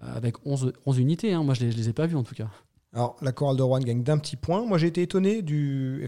avec 0.00 0.46
11, 0.46 0.72
11 0.86 0.98
unités. 0.98 1.32
hein. 1.32 1.42
Moi, 1.42 1.54
je 1.54 1.64
ne 1.64 1.70
les, 1.70 1.88
ai 1.88 1.92
pas 1.92 2.06
vus 2.06 2.16
en 2.16 2.22
tout 2.22 2.34
cas. 2.34 2.48
Alors, 2.92 3.16
la 3.22 3.32
chorale 3.32 3.56
de 3.56 3.62
Rouen 3.62 3.80
gagne 3.80 4.02
d'un 4.02 4.18
petit 4.18 4.36
point. 4.36 4.64
Moi, 4.64 4.78
j'ai 4.78 4.86
été 4.86 5.02
étonné 5.02 5.42
du. 5.42 6.06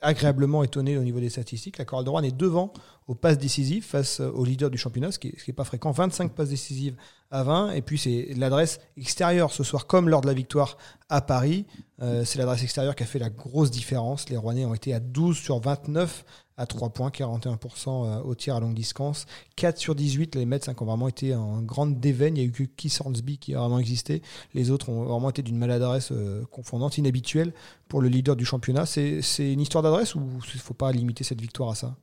Agréablement 0.00 0.62
étonné 0.62 0.96
au 0.96 1.02
niveau 1.02 1.20
des 1.20 1.30
statistiques. 1.30 1.78
La 1.78 1.84
chorale 1.84 2.04
de 2.04 2.10
Rouen 2.10 2.22
est 2.22 2.36
devant 2.36 2.72
aux 3.06 3.14
passes 3.14 3.38
décisives 3.38 3.84
face 3.84 4.20
au 4.20 4.44
leader 4.44 4.70
du 4.70 4.78
championnat, 4.78 5.12
ce 5.12 5.18
qui 5.18 5.34
n'est 5.46 5.54
pas 5.54 5.64
fréquent. 5.64 5.90
25 5.90 6.32
passes 6.32 6.48
décisives 6.48 6.96
à 7.30 7.42
20. 7.42 7.72
Et 7.72 7.82
puis, 7.82 7.98
c'est 7.98 8.28
l'adresse 8.36 8.80
extérieure 8.96 9.52
ce 9.52 9.64
soir, 9.64 9.86
comme 9.86 10.08
lors 10.08 10.20
de 10.20 10.26
la 10.26 10.34
victoire 10.34 10.76
à 11.08 11.20
Paris. 11.20 11.66
Euh, 12.02 12.24
c'est 12.24 12.38
l'adresse 12.38 12.62
extérieure 12.62 12.94
qui 12.94 13.02
a 13.02 13.06
fait 13.06 13.18
la 13.18 13.30
grosse 13.30 13.70
différence. 13.70 14.28
Les 14.28 14.36
Rouennais 14.36 14.64
ont 14.64 14.74
été 14.74 14.94
à 14.94 15.00
12 15.00 15.36
sur 15.36 15.60
29 15.60 16.24
à 16.60 16.66
3 16.66 16.90
points, 16.90 17.08
41% 17.08 18.22
au 18.22 18.34
tir 18.34 18.54
à 18.54 18.60
longue 18.60 18.74
distance. 18.74 19.26
4 19.56 19.78
sur 19.78 19.94
18, 19.94 20.36
les 20.36 20.46
Mets 20.46 20.68
hein, 20.68 20.74
qui 20.74 20.82
ont 20.82 20.86
vraiment 20.86 21.08
été 21.08 21.34
en 21.34 21.62
grande 21.62 21.98
déveine. 21.98 22.36
Il 22.36 22.40
n'y 22.40 22.46
a 22.46 22.48
eu 22.48 22.52
que 22.52 22.64
Keith 22.64 23.00
Hornsby 23.04 23.38
qui 23.38 23.54
a 23.54 23.60
vraiment 23.60 23.78
existé. 23.78 24.22
Les 24.54 24.70
autres 24.70 24.90
ont 24.90 25.04
vraiment 25.04 25.30
été 25.30 25.42
d'une 25.42 25.56
maladresse 25.56 26.10
euh, 26.12 26.44
confondante, 26.50 26.98
inhabituelle 26.98 27.52
pour 27.88 28.02
le 28.02 28.08
leader 28.08 28.36
du 28.36 28.44
championnat. 28.44 28.86
C'est 28.86 29.20
une 29.52 29.60
histoire 29.60 29.82
d'adresse 29.82 30.14
ou 30.14 30.20
il 30.20 30.56
ne 30.56 30.60
faut 30.60 30.74
pas 30.74 30.92
limiter 30.92 31.24
cette 31.24 31.40
victoire 31.40 31.70
à 31.70 31.74
ça? 31.74 31.96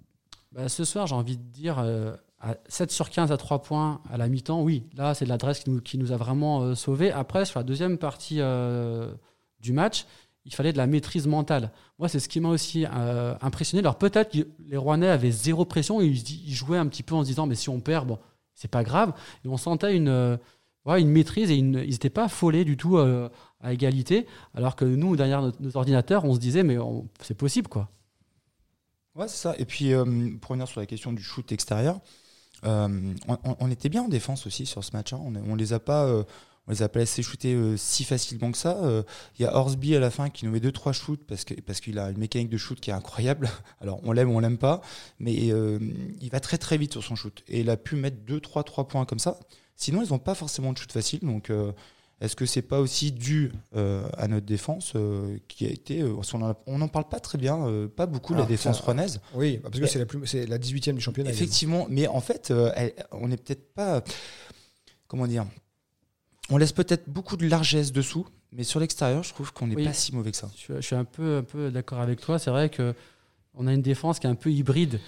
Bah, 0.52 0.70
ce 0.70 0.86
soir, 0.86 1.08
j'ai 1.08 1.16
envie 1.16 1.38
de 1.38 1.44
dire 1.44 1.78
euh, 1.80 2.16
à 2.40 2.56
7 2.68 2.92
sur 2.92 3.10
15 3.10 3.32
à 3.32 3.38
3 3.38 3.62
points 3.62 4.02
à 4.12 4.18
la 4.18 4.28
mi-temps, 4.28 4.62
oui, 4.62 4.84
là, 4.96 5.14
c'est 5.14 5.26
l'adresse 5.26 5.60
qui 5.60 5.70
nous, 5.70 5.82
qui 5.82 5.98
nous 5.98 6.12
a 6.12 6.18
vraiment 6.18 6.62
euh, 6.62 6.76
sauvés. 6.76 7.12
Après, 7.12 7.46
sur 7.46 7.60
la 7.60 7.64
deuxième 7.64 7.98
partie 7.98 8.42
euh, 8.42 9.12
du 9.60 9.74
match, 9.74 10.06
il 10.48 10.56
fallait 10.56 10.72
de 10.72 10.78
la 10.78 10.88
maîtrise 10.88 11.28
mentale. 11.28 11.72
Moi, 12.00 12.08
c'est 12.08 12.20
ce 12.20 12.30
qui 12.30 12.40
m'a 12.40 12.50
aussi 12.50 12.86
euh, 12.86 13.36
impressionné. 13.42 13.82
Alors, 13.82 13.98
peut-être 13.98 14.32
que 14.32 14.48
les 14.66 14.78
Rouennais 14.78 15.10
avaient 15.10 15.32
zéro 15.32 15.66
pression 15.66 16.02
ils, 16.02 16.54
jouaient 16.54 16.78
un 16.78 16.88
petit 16.88 17.04
peu 17.04 17.16
en 17.16 17.24
se 17.24 17.28
disant, 17.28 17.46
mais 17.48 17.56
si 17.56 17.68
on 17.68 17.82
perd, 17.82 18.08
bon, 18.08 18.18
c'est 18.56 18.72
pas 18.72 18.84
grave. 18.84 19.14
Et 19.44 19.50
on 19.50 19.58
sentait 19.58 19.96
une, 19.96 20.08
euh, 20.08 20.38
une 20.86 21.10
maîtrise 21.10 21.52
et 21.52 21.56
ils 21.56 21.70
n'étaient 21.72 22.10
pas 22.10 22.26
affolés 22.26 22.64
du 22.64 22.78
tout 22.78 22.98
euh, 22.98 23.30
à 23.60 23.74
égalité. 23.74 24.26
Alors 24.54 24.78
que 24.78 24.86
nous, 24.86 25.18
derrière 25.18 25.42
nos, 25.42 25.76
ordinateurs, 25.76 26.24
on 26.24 26.34
se 26.34 26.40
disait, 26.40 26.64
mais 26.64 26.78
c'est 27.22 27.38
possible, 27.38 27.68
quoi. 27.68 27.90
Ouais, 29.16 29.28
c'est 29.28 29.38
ça. 29.38 29.56
Et 29.58 29.66
puis, 29.66 29.94
euh, 29.94 30.06
pour 30.40 30.52
revenir 30.52 30.68
sur 30.68 30.80
la 30.80 30.86
question 30.86 31.12
du 31.12 31.22
shoot 31.22 31.52
extérieur, 31.52 32.00
on, 32.64 33.70
était 33.70 33.90
bien 33.90 34.04
en 34.04 34.08
défense 34.08 34.48
aussi 34.48 34.66
sur 34.66 34.84
ce 34.84 34.92
match. 34.94 35.12
hein. 35.12 35.20
On, 35.22 35.36
on 35.52 35.56
les 35.56 35.74
a 35.74 35.80
pas, 35.80 36.24
on 36.68 36.72
les 36.72 36.82
a 36.84 36.90
pas 36.90 37.00
laissés 37.00 37.24
shooter 37.24 37.54
euh, 37.54 37.78
si 37.78 38.04
facilement 38.04 38.52
que 38.52 38.58
ça. 38.58 38.78
Euh, 38.84 39.04
Il 39.40 39.44
y 39.44 39.46
a 39.46 39.56
Horsby 39.56 39.96
à 39.96 40.00
la 40.00 40.12
fin 40.12 40.30
qui 40.30 40.46
nous 40.46 40.52
met 40.52 40.60
deux 40.60 40.72
trois 40.72 40.92
shoots 40.94 41.24
parce 41.26 41.46
qu'il 41.82 41.98
a 42.00 42.10
une 42.10 42.18
mécanique 42.18 42.50
de 42.50 42.58
shoot 42.58 42.80
qui 42.80 42.90
est 42.90 42.94
incroyable. 42.94 43.50
Alors 43.82 44.00
on 44.04 44.12
l'aime 44.12 44.30
ou 44.32 44.36
on 44.36 44.40
l'aime 44.40 44.58
pas, 44.58 44.82
mais 45.20 45.52
euh, 45.52 45.80
il 46.22 46.30
va 46.30 46.40
très 46.40 46.58
très 46.58 46.78
vite 46.78 46.92
sur 46.92 47.04
son 47.04 47.16
shoot 47.16 47.44
et 47.48 47.62
il 47.62 47.70
a 47.70 47.78
pu 47.78 47.96
mettre 47.96 48.18
deux 48.26 48.40
trois 48.40 48.64
trois 48.64 48.88
points 48.88 49.06
comme 49.06 49.20
ça. 49.20 49.40
Sinon 49.76 50.02
ils 50.04 50.10
n'ont 50.10 50.20
pas 50.20 50.36
forcément 50.36 50.74
de 50.74 50.78
shoot 50.78 50.92
facile. 50.92 51.20
Donc 51.22 51.50
euh, 51.50 51.72
est-ce 52.20 52.36
que 52.36 52.48
c'est 52.48 52.64
pas 52.64 52.80
aussi 52.80 53.12
dû 53.12 53.52
euh, 53.76 54.08
à 54.18 54.28
notre 54.28 54.48
défense 54.48 54.94
euh, 54.96 55.38
qui 55.48 55.68
a 55.68 55.70
été, 55.70 56.02
euh, 56.02 56.16
on 56.66 56.78
n'en 56.80 56.88
parle 56.88 57.08
pas 57.08 57.20
très 57.20 57.38
bien, 57.38 57.66
euh, 57.68 57.88
pas 57.88 58.08
beaucoup 58.08 58.34
de 58.34 58.40
la 58.40 58.46
défense 58.48 58.80
rouennaise. 58.80 59.22
Oui, 59.36 59.60
parce 59.60 59.80
que 59.80 59.86
c'est 59.86 60.00
la, 60.00 60.08
plus- 60.08 60.34
la 60.34 60.58
18e 60.58 60.96
du 60.96 61.02
championnat. 61.02 61.30
Effectivement, 61.30 61.86
mais 61.92 62.08
en 62.08 62.20
fait, 62.20 62.50
euh, 62.50 62.72
elle- 62.76 62.96
on 63.12 63.28
n'est 63.28 63.38
peut-être 63.38 63.72
pas. 63.74 64.04
Comment 65.08 65.28
dire 65.28 65.46
On 66.50 66.58
laisse 66.58 66.72
peut-être 66.72 67.10
beaucoup 67.10 67.36
de 67.38 67.48
largesse 67.48 67.92
dessous, 67.92 68.26
mais 68.54 68.64
sur 68.64 68.80
l'extérieur, 68.80 69.24
je 69.24 69.34
trouve 69.34 69.52
qu'on 69.54 69.68
n'est 69.68 69.76
Oui. 69.76 69.84
pas 69.86 69.94
si 69.94 70.16
mauvais 70.16 70.32
que 70.32 70.38
ça. 70.38 70.50
Je, 70.56 70.60
suis- 70.60 70.74
je 70.78 70.82
suis 70.82 70.96
un 70.96 71.04
peu, 71.04 71.38
un 71.38 71.44
peu 71.44 71.70
d'accord 71.72 72.00
avec 72.00 72.22
toi. 72.22 72.40
C'est 72.40 72.50
vrai 72.52 72.70
que 72.70 72.94
on 73.56 73.68
a 73.68 73.74
une 73.74 73.82
défense 73.82 74.20
qui 74.20 74.28
est 74.28 74.30
un 74.30 74.36
peu 74.36 74.52
hybride. 74.52 75.00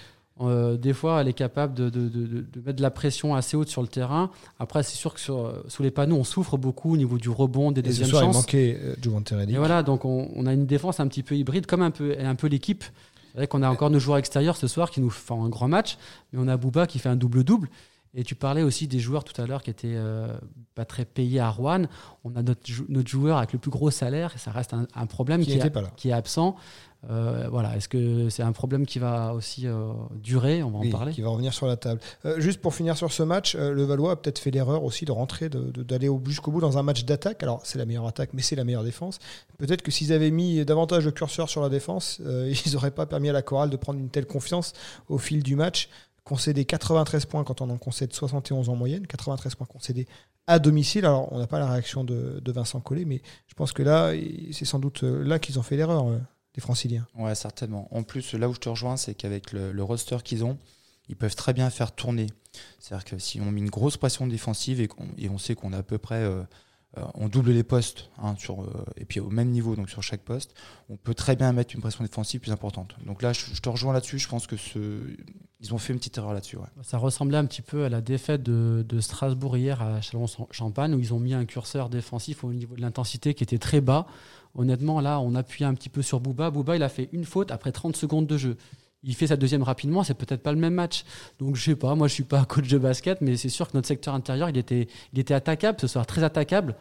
Euh, 0.42 0.76
des 0.78 0.92
fois, 0.94 1.20
elle 1.20 1.28
est 1.28 1.32
capable 1.34 1.74
de, 1.74 1.90
de- 1.90 2.08
de- 2.08 2.26
de- 2.26 2.40
de 2.40 2.60
mettre 2.64 2.76
de 2.76 2.82
la 2.82 2.90
pression 2.90 3.34
assez 3.34 3.56
haute 3.56 3.68
sur 3.68 3.82
le 3.82 3.88
terrain. 3.88 4.30
Après, 4.58 4.82
c'est 4.82 4.96
sûr 4.96 5.12
que 5.14 5.20
sur, 5.20 5.52
sous 5.68 5.82
les 5.82 5.90
panneaux, 5.90 6.16
on 6.16 6.24
souffre 6.24 6.56
beaucoup 6.56 6.94
au 6.94 6.96
niveau 6.96 7.18
du 7.18 7.28
rebond, 7.28 7.72
des 7.72 7.80
Et 7.80 7.84
ce 7.84 7.88
deuxièmes 7.88 8.08
soir, 8.08 8.22
il 8.22 8.26
chances. 8.26 8.36
manquait 8.36 8.78
euh, 8.82 8.94
Reddick. 9.36 9.54
Et 9.54 9.58
voilà, 9.58 9.82
donc 9.82 10.04
on, 10.06 10.30
on 10.34 10.46
a 10.46 10.52
une 10.54 10.66
défense 10.66 10.98
un 10.98 11.08
petit 11.08 11.22
peu 11.22 11.36
hybride, 11.36 11.66
comme 11.66 11.82
un 11.82 11.90
peu, 11.90 12.16
un 12.18 12.34
peu 12.34 12.46
l'équipe. 12.48 12.84
C'est 13.32 13.38
vrai 13.38 13.46
qu'on 13.46 13.62
a 13.62 13.68
encore 13.68 13.90
nos 13.90 13.98
joueurs 14.00 14.16
extérieurs 14.18 14.56
ce 14.56 14.66
soir 14.66 14.90
qui 14.90 15.00
nous 15.00 15.10
font 15.10 15.44
un 15.44 15.48
grand 15.50 15.68
match, 15.68 15.98
mais 16.32 16.40
on 16.42 16.48
a 16.48 16.56
Bouba 16.56 16.86
qui 16.86 16.98
fait 16.98 17.08
un 17.10 17.16
double-double. 17.16 17.68
Et 18.14 18.24
tu 18.24 18.34
parlais 18.34 18.62
aussi 18.62 18.88
des 18.88 18.98
joueurs 18.98 19.22
tout 19.22 19.40
à 19.40 19.46
l'heure 19.46 19.62
qui 19.62 19.70
étaient 19.70 19.94
euh, 19.94 20.36
pas 20.74 20.84
très 20.84 21.04
payés 21.04 21.38
à 21.38 21.48
Rouen. 21.48 21.82
On 22.24 22.34
a 22.34 22.42
notre, 22.42 22.66
jou- 22.66 22.86
notre 22.88 23.08
joueur 23.08 23.38
avec 23.38 23.52
le 23.52 23.60
plus 23.60 23.70
gros 23.70 23.90
salaire, 23.92 24.32
et 24.34 24.38
ça 24.38 24.50
reste 24.50 24.74
un, 24.74 24.88
un 24.96 25.06
problème 25.06 25.40
Qui 25.42 25.46
qui, 25.52 25.52
est- 25.58 25.60
qui 25.96 26.10
absent. 26.12 26.56
Euh, 27.08 27.46
voilà, 27.50 27.76
est-ce 27.76 27.88
que 27.88 28.28
c'est 28.28 28.42
un 28.42 28.50
problème 28.52 28.84
qui 28.84 28.98
va 28.98 29.32
aussi 29.32 29.66
euh, 29.66 29.92
durer? 30.16 30.62
On 30.62 30.70
va 30.70 30.78
en 30.80 30.82
parler. 30.90 31.12
qui 31.12 31.22
va 31.22 31.30
revenir 31.30 31.54
sur 31.54 31.66
la 31.66 31.76
table. 31.76 32.00
Juste 32.38 32.60
pour 32.60 32.74
finir 32.74 32.96
sur 32.96 33.10
ce 33.12 33.22
match, 33.22 33.54
le 33.56 33.84
Valois 33.84 34.10
a 34.12 34.16
peut-être 34.16 34.38
fait 34.40 34.50
l'erreur 34.50 34.82
aussi 34.84 35.04
de 35.06 35.12
rentrer, 35.12 35.48
de- 35.48 35.70
de- 35.70 35.82
d'aller 35.84 36.08
au- 36.08 36.20
jusqu'au 36.26 36.50
bout 36.50 36.60
dans 36.60 36.76
un 36.78 36.82
match 36.82 37.04
d'attaque. 37.04 37.42
Alors, 37.44 37.60
c'est 37.64 37.78
la 37.78 37.86
meilleure 37.86 38.06
attaque, 38.08 38.30
mais 38.34 38.42
c'est 38.42 38.56
la 38.56 38.64
meilleure 38.64 38.84
défense. 38.84 39.18
Peut-être 39.56 39.82
que 39.82 39.90
s'ils 39.92 40.12
avaient 40.12 40.30
mis 40.32 40.62
davantage 40.64 41.04
de 41.04 41.10
curseur 41.10 41.48
sur 41.48 41.62
la 41.62 41.68
défense, 41.70 42.20
ils 42.66 42.72
n'auraient 42.72 42.90
pas 42.90 43.06
permis 43.06 43.30
à 43.30 43.32
la 43.32 43.42
chorale 43.42 43.70
de 43.70 43.76
prendre 43.76 43.98
une 44.00 44.10
telle 44.10 44.26
confiance 44.26 44.72
au 45.08 45.16
fil 45.16 45.42
du 45.44 45.54
match. 45.56 45.88
Concéder 46.24 46.64
93 46.64 47.24
points 47.26 47.44
quand 47.44 47.60
on 47.60 47.70
en 47.70 47.78
concède 47.78 48.12
71 48.12 48.68
en 48.68 48.76
moyenne, 48.76 49.06
93 49.06 49.54
points 49.54 49.66
concédés 49.66 50.06
à 50.46 50.58
domicile. 50.58 51.04
Alors, 51.06 51.32
on 51.32 51.38
n'a 51.38 51.46
pas 51.46 51.58
la 51.58 51.70
réaction 51.70 52.04
de, 52.04 52.40
Vincent 52.52 52.80
Collet, 52.80 53.04
mais 53.04 53.22
je 53.46 53.54
pense 53.54 53.72
que 53.72 53.82
là, 53.82 54.12
c'est 54.52 54.64
sans 54.64 54.78
doute 54.78 55.04
euh, 55.04 55.22
là 55.24 55.38
qu'ils 55.38 55.58
ont 55.58 55.62
fait 55.62 55.76
l'erreur, 55.76 56.08
euh, 56.08 56.18
les 56.56 56.60
franciliens. 56.60 57.06
Ouais, 57.16 57.34
certainement. 57.34 57.88
En 57.90 58.02
plus, 58.02 58.34
là 58.34 58.48
où 58.48 58.54
je 58.54 58.60
te 58.60 58.68
rejoins, 58.68 58.96
c'est 58.96 59.14
qu'avec 59.14 59.52
le, 59.52 59.82
roster 59.82 60.18
qu'ils 60.24 60.44
ont, 60.44 60.58
ils 61.08 61.16
peuvent 61.16 61.36
très 61.36 61.52
bien 61.52 61.70
faire 61.70 61.92
tourner. 61.92 62.26
C'est-à-dire 62.78 63.04
que 63.04 63.18
si 63.18 63.40
on 63.40 63.50
met 63.50 63.60
une 63.60 63.70
grosse 63.70 63.96
pression 63.96 64.26
défensive 64.26 64.80
et, 64.80 64.88
qu'on- 64.88 65.08
et 65.18 65.28
on 65.28 65.38
sait 65.38 65.54
qu'on 65.54 65.72
a 65.72 65.78
à 65.78 65.82
peu 65.82 65.98
près. 65.98 66.22
euh, 66.22 66.42
euh, 66.98 67.02
on 67.14 67.28
double 67.28 67.52
les 67.52 67.62
postes, 67.62 68.10
hein, 68.18 68.34
sur, 68.36 68.62
euh, 68.62 68.84
et 68.96 69.04
puis 69.04 69.20
au 69.20 69.30
même 69.30 69.50
niveau, 69.50 69.76
donc 69.76 69.88
sur 69.90 70.02
chaque 70.02 70.22
poste, 70.22 70.54
on 70.88 70.96
peut 70.96 71.14
très 71.14 71.36
bien 71.36 71.52
mettre 71.52 71.74
une 71.74 71.80
pression 71.80 72.02
défensive 72.02 72.40
plus 72.40 72.50
importante. 72.50 72.96
Donc 73.06 73.22
là, 73.22 73.32
je, 73.32 73.60
te 73.60 73.68
rejoins 73.68 73.92
là-dessus. 73.92 74.18
Je 74.18 74.28
pense 74.28 74.48
que 74.48 74.56
ils 75.60 75.74
ont 75.74 75.78
fait 75.78 75.92
une 75.92 75.98
petite 75.98 76.18
erreur 76.18 76.32
là-dessus. 76.32 76.56
Ça 76.82 76.98
ressemblait 76.98 77.36
un 77.36 77.44
petit 77.44 77.62
peu 77.62 77.84
à 77.84 77.88
la 77.88 78.00
défaite 78.00 78.42
de, 78.42 78.84
de 78.88 79.00
Strasbourg 79.00 79.56
hier 79.56 79.80
à 79.82 80.00
Chalon-Champagne, 80.00 80.94
où 80.94 80.98
ils 80.98 81.14
ont 81.14 81.20
mis 81.20 81.34
un 81.34 81.44
curseur 81.44 81.90
défensif 81.90 82.42
au 82.42 82.52
niveau 82.52 82.74
de 82.74 82.80
l'intensité 82.80 83.34
qui 83.34 83.44
était 83.44 83.58
très 83.58 83.80
bas. 83.80 84.06
Honnêtement, 84.56 85.00
là, 85.00 85.20
on 85.20 85.34
appuyait 85.36 85.66
un 85.66 85.74
petit 85.74 85.90
peu 85.90 86.02
sur 86.02 86.18
Bouba. 86.18 86.50
Bouba, 86.50 86.74
il 86.74 86.82
a 86.82 86.88
fait 86.88 87.08
une 87.12 87.24
faute 87.24 87.52
après 87.52 87.70
30 87.70 87.94
secondes 87.94 88.26
de 88.26 88.36
jeu. 88.36 88.56
Il 89.02 89.14
fait 89.14 89.28
sa 89.28 89.36
deuxième 89.36 89.62
rapidement, 89.62 90.04
c'est 90.04 90.14
peut-être 90.14 90.42
pas 90.42 90.52
le 90.52 90.58
même 90.58 90.74
match. 90.74 91.04
Donc 91.38 91.56
je 91.56 91.62
sais 91.62 91.76
pas, 91.76 91.94
moi 91.94 92.06
je 92.06 92.12
suis 92.12 92.24
pas 92.24 92.44
coach 92.44 92.68
de 92.68 92.78
basket, 92.78 93.20
mais 93.22 93.36
c'est 93.36 93.48
sûr 93.48 93.68
que 93.68 93.76
notre 93.76 93.88
secteur 93.88 94.14
intérieur, 94.14 94.50
il 94.50 94.58
était, 94.58 94.88
il 95.12 95.18
était 95.18 95.34
attaquable, 95.34 95.78
ce 95.80 95.86
soir 95.86 96.06
très 96.06 96.22
attaquable. 96.22 96.76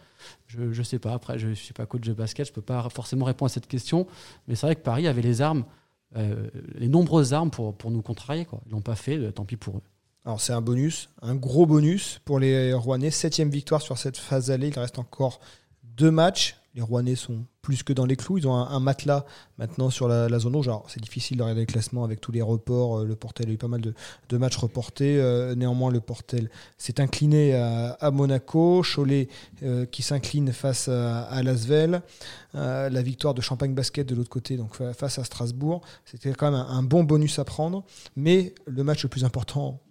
Je, 0.47 0.73
je 0.73 0.83
sais 0.83 0.99
pas, 0.99 1.13
après 1.13 1.39
je 1.39 1.53
suis 1.53 1.73
pas 1.73 1.85
coach 1.85 2.01
de 2.01 2.13
basket, 2.13 2.47
je 2.47 2.51
peux 2.51 2.61
pas 2.61 2.89
forcément 2.89 3.25
répondre 3.25 3.49
à 3.49 3.53
cette 3.53 3.67
question, 3.67 4.05
mais 4.47 4.55
c'est 4.55 4.65
vrai 4.65 4.75
que 4.75 4.81
Paris 4.81 5.07
avait 5.07 5.21
les 5.21 5.41
armes, 5.41 5.63
euh, 6.17 6.49
les 6.75 6.89
nombreuses 6.89 7.33
armes 7.33 7.51
pour, 7.51 7.73
pour 7.75 7.89
nous 7.89 8.01
contrarier. 8.01 8.43
Quoi. 8.45 8.59
Ils 8.65 8.71
l'ont 8.71 8.81
pas 8.81 8.95
fait, 8.95 9.31
tant 9.31 9.45
pis 9.45 9.55
pour 9.55 9.77
eux. 9.77 9.81
Alors 10.25 10.41
c'est 10.41 10.53
un 10.53 10.61
bonus, 10.61 11.09
un 11.21 11.35
gros 11.35 11.65
bonus 11.65 12.19
pour 12.25 12.39
les 12.39 12.73
Rouennais. 12.73 13.11
Septième 13.11 13.49
victoire 13.49 13.81
sur 13.81 13.97
cette 13.97 14.17
phase 14.17 14.51
allée. 14.51 14.67
Il 14.67 14.77
reste 14.77 14.99
encore 14.99 15.39
deux 15.83 16.11
matchs. 16.11 16.58
Les 16.75 16.81
Rouennais 16.81 17.15
sont 17.15 17.45
plus 17.61 17.81
que 17.81 17.93
dans 17.93 18.05
les 18.05 18.15
clous. 18.15 18.37
Ils 18.37 18.47
ont 18.47 18.53
un, 18.53 18.79
matelas 18.79 19.25
maintenant 19.57 19.89
sur 19.89 20.07
la, 20.07 20.39
zone 20.39 20.55
rouge. 20.55 20.69
C'est 20.87 21.01
difficile 21.01 21.37
de 21.37 21.43
regarder 21.43 21.61
le 21.61 21.65
classement 21.65 22.03
avec 22.03 22.21
tous 22.21 22.31
les 22.31 22.41
reports. 22.41 22.99
Euh, 22.99 23.05
le 23.05 23.15
Portel 23.15 23.49
a 23.49 23.51
eu 23.51 23.57
pas 23.57 23.67
mal 23.67 23.81
de, 23.81 24.37
matchs 24.37 24.57
reportés. 24.57 25.19
Euh, 25.19 25.55
néanmoins, 25.55 25.91
le 25.91 25.99
Portel 25.99 26.49
s'est 26.77 27.01
incliné 27.01 27.55
à, 27.55 28.11
Monaco. 28.11 28.83
Cholet 28.83 29.29
qui 29.91 30.03
s'incline 30.03 30.51
face 30.53 30.87
à, 30.87 31.41
Lasvel. 31.43 32.01
la 32.53 33.01
victoire 33.01 33.33
de 33.33 33.41
Champagne 33.41 33.73
Basket 33.73 34.07
de 34.07 34.15
l'autre 34.15 34.29
côté, 34.29 34.55
donc 34.55 34.75
face 34.93 35.17
à 35.19 35.23
Strasbourg. 35.23 35.81
C'était 36.05 36.33
quand 36.33 36.51
même 36.51 36.65
un, 36.67 36.83
bon 36.83 37.03
bonus 37.03 37.39
à 37.39 37.45
prendre. 37.45 37.83
Mais 38.15 38.53
le 38.65 38.83
match 38.83 39.03
le 39.03 39.09
plus 39.09 39.23
important 39.23 39.81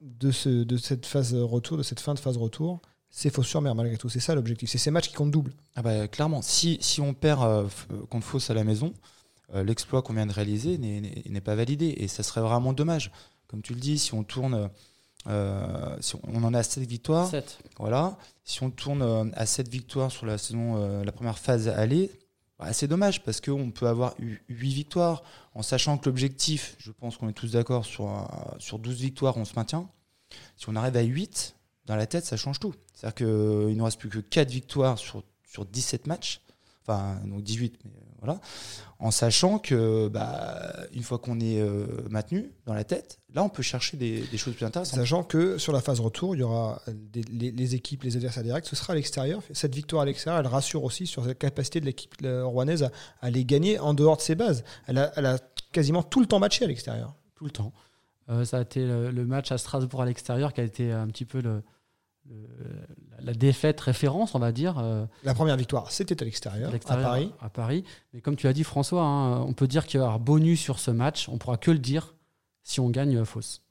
de 0.00 0.30
cette 0.32 1.06
phase 1.06 1.34
retour, 1.34 1.78
de 1.78 1.82
cette 1.82 2.00
fin 2.00 2.14
de 2.14 2.18
phase 2.18 2.36
retour, 2.36 2.80
c'est 3.16 3.30
Fos-sur-Mer 3.30 3.74
malgré 3.74 3.96
tout. 3.96 4.10
C'est 4.10 4.20
ça 4.20 4.34
l'objectif. 4.34 4.68
C'est 4.68 4.76
ces 4.76 4.90
matchs 4.90 5.08
qui 5.08 5.14
comptent 5.14 5.30
double. 5.30 5.54
Ah 5.74 5.80
bah, 5.80 6.06
clairement, 6.06 6.42
si, 6.42 6.76
si 6.82 7.00
on 7.00 7.14
perd 7.14 7.42
euh, 7.42 7.66
contre 8.10 8.26
Fos 8.26 8.50
à 8.50 8.54
la 8.54 8.62
maison, 8.62 8.92
euh, 9.54 9.64
l'exploit 9.64 10.02
qu'on 10.02 10.12
vient 10.12 10.26
de 10.26 10.34
réaliser 10.34 10.76
n'est 10.76 11.40
pas 11.40 11.54
validé. 11.54 11.94
Et 11.96 12.08
ça 12.08 12.22
serait 12.22 12.42
vraiment 12.42 12.74
dommage. 12.74 13.10
Comme 13.46 13.62
tu 13.62 13.72
le 13.72 13.80
dis, 13.80 13.98
si 13.98 14.12
on 14.12 14.22
tourne. 14.22 14.68
Euh, 15.28 15.96
si 16.00 16.14
on, 16.24 16.44
en 16.44 16.52
a 16.52 16.62
7 16.62 16.86
victoires. 16.86 17.30
7. 17.30 17.58
Voilà. 17.78 18.18
Si 18.44 18.62
on 18.62 18.68
tourne 18.68 19.32
à 19.34 19.46
7 19.46 19.66
victoires 19.66 20.12
sur 20.12 20.26
la 20.26 20.36
saison, 20.36 21.02
la 21.02 21.10
première 21.10 21.38
phase 21.38 21.68
aller, 21.68 22.10
bah, 22.58 22.74
c'est 22.74 22.86
dommage 22.86 23.22
parce 23.22 23.40
qu'on 23.40 23.70
peut 23.70 23.88
avoir 23.88 24.14
eu 24.18 24.42
8 24.50 24.74
victoires 24.74 25.22
en 25.54 25.62
sachant 25.62 25.96
que 25.96 26.04
l'objectif, 26.04 26.76
je 26.78 26.92
pense 26.92 27.16
qu'on 27.16 27.30
est 27.30 27.32
tous 27.32 27.52
d'accord, 27.52 27.86
sur, 27.86 28.28
sur 28.58 28.78
12 28.78 29.00
victoires, 29.00 29.38
on 29.38 29.46
se 29.46 29.54
maintient. 29.56 29.88
Si 30.58 30.68
on 30.68 30.76
arrive 30.76 30.98
à 30.98 31.02
8, 31.02 31.55
dans 31.86 31.96
la 31.96 32.06
tête, 32.06 32.24
ça 32.24 32.36
change 32.36 32.58
tout. 32.58 32.74
C'est-à-dire 32.94 33.14
qu'il 33.14 33.26
ne 33.26 33.74
nous 33.74 33.84
reste 33.84 33.98
plus 33.98 34.08
que 34.08 34.18
4 34.18 34.50
victoires 34.50 34.98
sur, 34.98 35.22
sur 35.44 35.64
17 35.64 36.06
matchs. 36.06 36.40
Enfin, 36.82 37.20
donc 37.24 37.42
18, 37.42 37.80
mais 37.84 37.90
voilà. 38.20 38.40
En 38.98 39.10
sachant 39.10 39.58
que, 39.58 40.08
bah, 40.08 40.72
une 40.92 41.02
fois 41.02 41.18
qu'on 41.18 41.38
est 41.40 41.60
euh, 41.60 41.86
maintenu 42.08 42.52
dans 42.64 42.74
la 42.74 42.84
tête, 42.84 43.18
là, 43.34 43.42
on 43.42 43.48
peut 43.48 43.62
chercher 43.62 43.96
des, 43.96 44.24
choses 44.36 44.54
plus 44.54 44.64
intéressantes. 44.64 44.98
Sachant 44.98 45.22
que 45.22 45.58
sur 45.58 45.72
la 45.72 45.80
phase 45.80 46.00
retour, 46.00 46.34
il 46.34 46.38
y 46.38 46.42
aura 46.42 46.80
les, 47.32 47.74
équipes, 47.74 48.04
les 48.04 48.16
adversaires 48.16 48.42
directs, 48.42 48.66
ce 48.66 48.76
sera 48.76 48.92
à 48.92 48.96
l'extérieur. 48.96 49.42
Cette 49.52 49.74
victoire 49.74 50.02
à 50.02 50.04
l'extérieur, 50.06 50.40
elle 50.40 50.46
rassure 50.46 50.84
aussi 50.84 51.06
sur 51.06 51.24
la 51.26 51.34
capacité 51.34 51.80
de 51.80 51.86
l'équipe 51.86 52.14
rouennaise 52.22 52.88
à, 53.20 53.30
les 53.30 53.44
gagner 53.44 53.78
en 53.78 53.92
dehors 53.92 54.16
de 54.16 54.22
ses 54.22 54.34
bases. 54.34 54.64
Elle 54.86 54.98
a, 54.98 55.12
elle 55.16 55.26
a 55.26 55.38
quasiment 55.72 56.02
tout 56.02 56.20
le 56.20 56.26
temps 56.26 56.38
matché 56.38 56.64
à 56.64 56.68
l'extérieur. 56.68 57.14
Tout 57.34 57.44
le 57.44 57.50
temps. 57.50 57.72
Euh, 58.28 58.44
ça 58.44 58.58
a 58.58 58.62
été 58.62 58.84
le, 58.84 59.26
match 59.26 59.52
à 59.52 59.58
Strasbourg 59.58 60.02
à 60.02 60.06
l'extérieur 60.06 60.52
qui 60.52 60.60
a 60.60 60.64
été 60.64 60.90
un 60.90 61.06
petit 61.06 61.24
peu 61.24 61.40
le, 61.40 61.62
la 63.20 63.34
défaite 63.34 63.80
référence, 63.80 64.34
on 64.34 64.38
va 64.38 64.52
dire. 64.52 64.78
Euh, 64.78 65.04
la 65.24 65.34
première 65.34 65.56
victoire, 65.56 65.90
c'était 65.90 66.20
à 66.22 66.24
l'extérieur, 66.24 66.72
à 66.86 66.96
Paris. 66.96 67.32
À 67.40 67.48
Paris. 67.48 67.84
Mais 68.12 68.20
comme 68.20 68.36
tu 68.36 68.46
as 68.46 68.52
dit, 68.52 68.64
François, 68.64 69.02
hein, 69.02 69.40
on 69.42 69.52
peut 69.52 69.66
dire 69.66 69.86
qu'il 69.86 70.00
y 70.00 70.02
aura 70.02 70.18
bonus 70.18 70.60
sur 70.60 70.78
ce 70.78 70.90
match. 70.90 71.28
On 71.28 71.38
pourra 71.38 71.56
que 71.56 71.70
le 71.70 71.78
dire 71.78 72.14
si 72.62 72.80
on 72.80 72.90
gagne 72.90 73.24
fausse. 73.24 73.62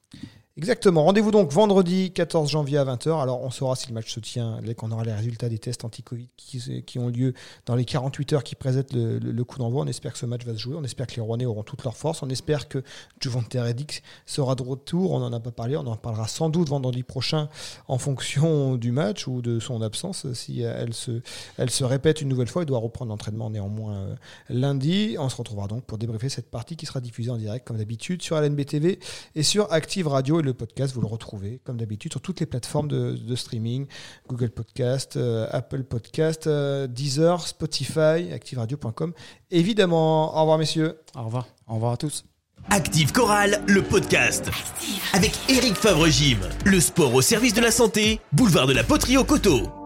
Exactement. 0.58 1.04
Rendez-vous 1.04 1.32
donc 1.32 1.52
vendredi 1.52 2.12
14 2.12 2.50
janvier 2.50 2.78
à 2.78 2.84
20h. 2.86 3.20
Alors, 3.20 3.42
on 3.42 3.50
saura 3.50 3.76
si 3.76 3.88
le 3.88 3.92
match 3.92 4.10
se 4.10 4.20
tient 4.20 4.58
dès 4.64 4.74
qu'on 4.74 4.90
aura 4.90 5.04
les 5.04 5.12
résultats 5.12 5.50
des 5.50 5.58
tests 5.58 5.84
anti-Covid 5.84 6.30
qui, 6.38 6.98
ont 6.98 7.08
lieu 7.08 7.34
dans 7.66 7.74
les 7.74 7.84
48 7.84 8.32
heures 8.32 8.42
qui 8.42 8.54
précèdent 8.54 8.94
le, 8.94 9.44
coup 9.44 9.58
d'envoi. 9.58 9.82
On 9.82 9.86
espère 9.86 10.14
que 10.14 10.18
ce 10.18 10.24
match 10.24 10.46
va 10.46 10.54
se 10.54 10.58
jouer. 10.58 10.74
On 10.74 10.82
espère 10.82 11.08
que 11.08 11.16
les 11.16 11.20
Rouennais 11.20 11.44
auront 11.44 11.62
toute 11.62 11.84
leur 11.84 11.94
force. 11.94 12.22
On 12.22 12.30
espère 12.30 12.68
que 12.68 12.82
Juvante 13.20 13.52
Redix 13.52 14.00
sera 14.24 14.54
de 14.54 14.62
retour. 14.62 15.12
On 15.12 15.20
n'en 15.20 15.30
a 15.34 15.40
pas 15.40 15.50
parlé. 15.50 15.76
On 15.76 15.86
en 15.86 15.96
parlera 15.96 16.26
sans 16.26 16.48
doute 16.48 16.70
vendredi 16.70 17.02
prochain 17.02 17.50
en 17.86 17.98
fonction 17.98 18.76
du 18.76 18.92
match 18.92 19.28
ou 19.28 19.42
de 19.42 19.60
son 19.60 19.82
absence. 19.82 20.32
Si 20.32 20.62
elle 20.62 20.94
se, 20.94 21.20
elle 21.58 21.68
se 21.68 21.84
répète 21.84 22.22
une 22.22 22.28
nouvelle 22.28 22.48
fois, 22.48 22.62
il 22.62 22.66
doit 22.66 22.78
reprendre 22.78 23.10
l'entraînement 23.10 23.50
néanmoins 23.50 23.94
euh, 23.94 24.14
lundi. 24.48 25.16
On 25.18 25.28
se 25.28 25.36
retrouvera 25.36 25.68
donc 25.68 25.84
pour 25.84 25.98
débriefer 25.98 26.30
cette 26.30 26.50
partie 26.50 26.76
qui 26.76 26.86
sera 26.86 27.02
diffusée 27.02 27.30
en 27.30 27.36
direct 27.36 27.66
comme 27.66 27.76
d'habitude 27.76 28.22
sur 28.22 28.40
LNBTV 28.40 28.98
et 29.34 29.42
sur 29.42 29.70
Active 29.70 30.08
Radio 30.08 30.45
le 30.46 30.54
podcast, 30.54 30.94
vous 30.94 31.00
le 31.00 31.06
retrouvez 31.06 31.60
comme 31.64 31.76
d'habitude 31.76 32.12
sur 32.12 32.20
toutes 32.20 32.40
les 32.40 32.46
plateformes 32.46 32.88
de, 32.88 33.36
streaming, 33.36 33.86
Google 34.28 34.50
Podcast, 34.50 35.16
euh, 35.16 35.46
Apple 35.50 35.84
Podcast, 35.84 36.46
euh, 36.46 36.86
Deezer, 36.86 37.46
Spotify, 37.46 38.32
ActiveRadio.com. 38.32 39.12
Évidemment, 39.50 40.36
au 40.36 40.40
revoir 40.40 40.58
messieurs. 40.58 40.98
Au 41.14 41.24
revoir. 41.24 41.46
Au 41.68 41.74
revoir 41.74 41.92
à 41.92 41.96
tous. 41.96 42.24
Active 42.70 43.12
Chorale, 43.12 43.62
le 43.66 43.82
podcast. 43.82 44.50
Avec 45.12 45.32
Eric 45.48 45.74
Favre-Gym. 45.74 46.38
Le 46.64 46.80
sport 46.80 47.14
au 47.14 47.20
service 47.20 47.54
de 47.54 47.60
la 47.60 47.70
santé, 47.70 48.20
boulevard 48.32 48.66
de 48.66 48.72
la 48.72 48.82
Poterie 48.82 49.18
au 49.18 49.24
Coteau. 49.24 49.85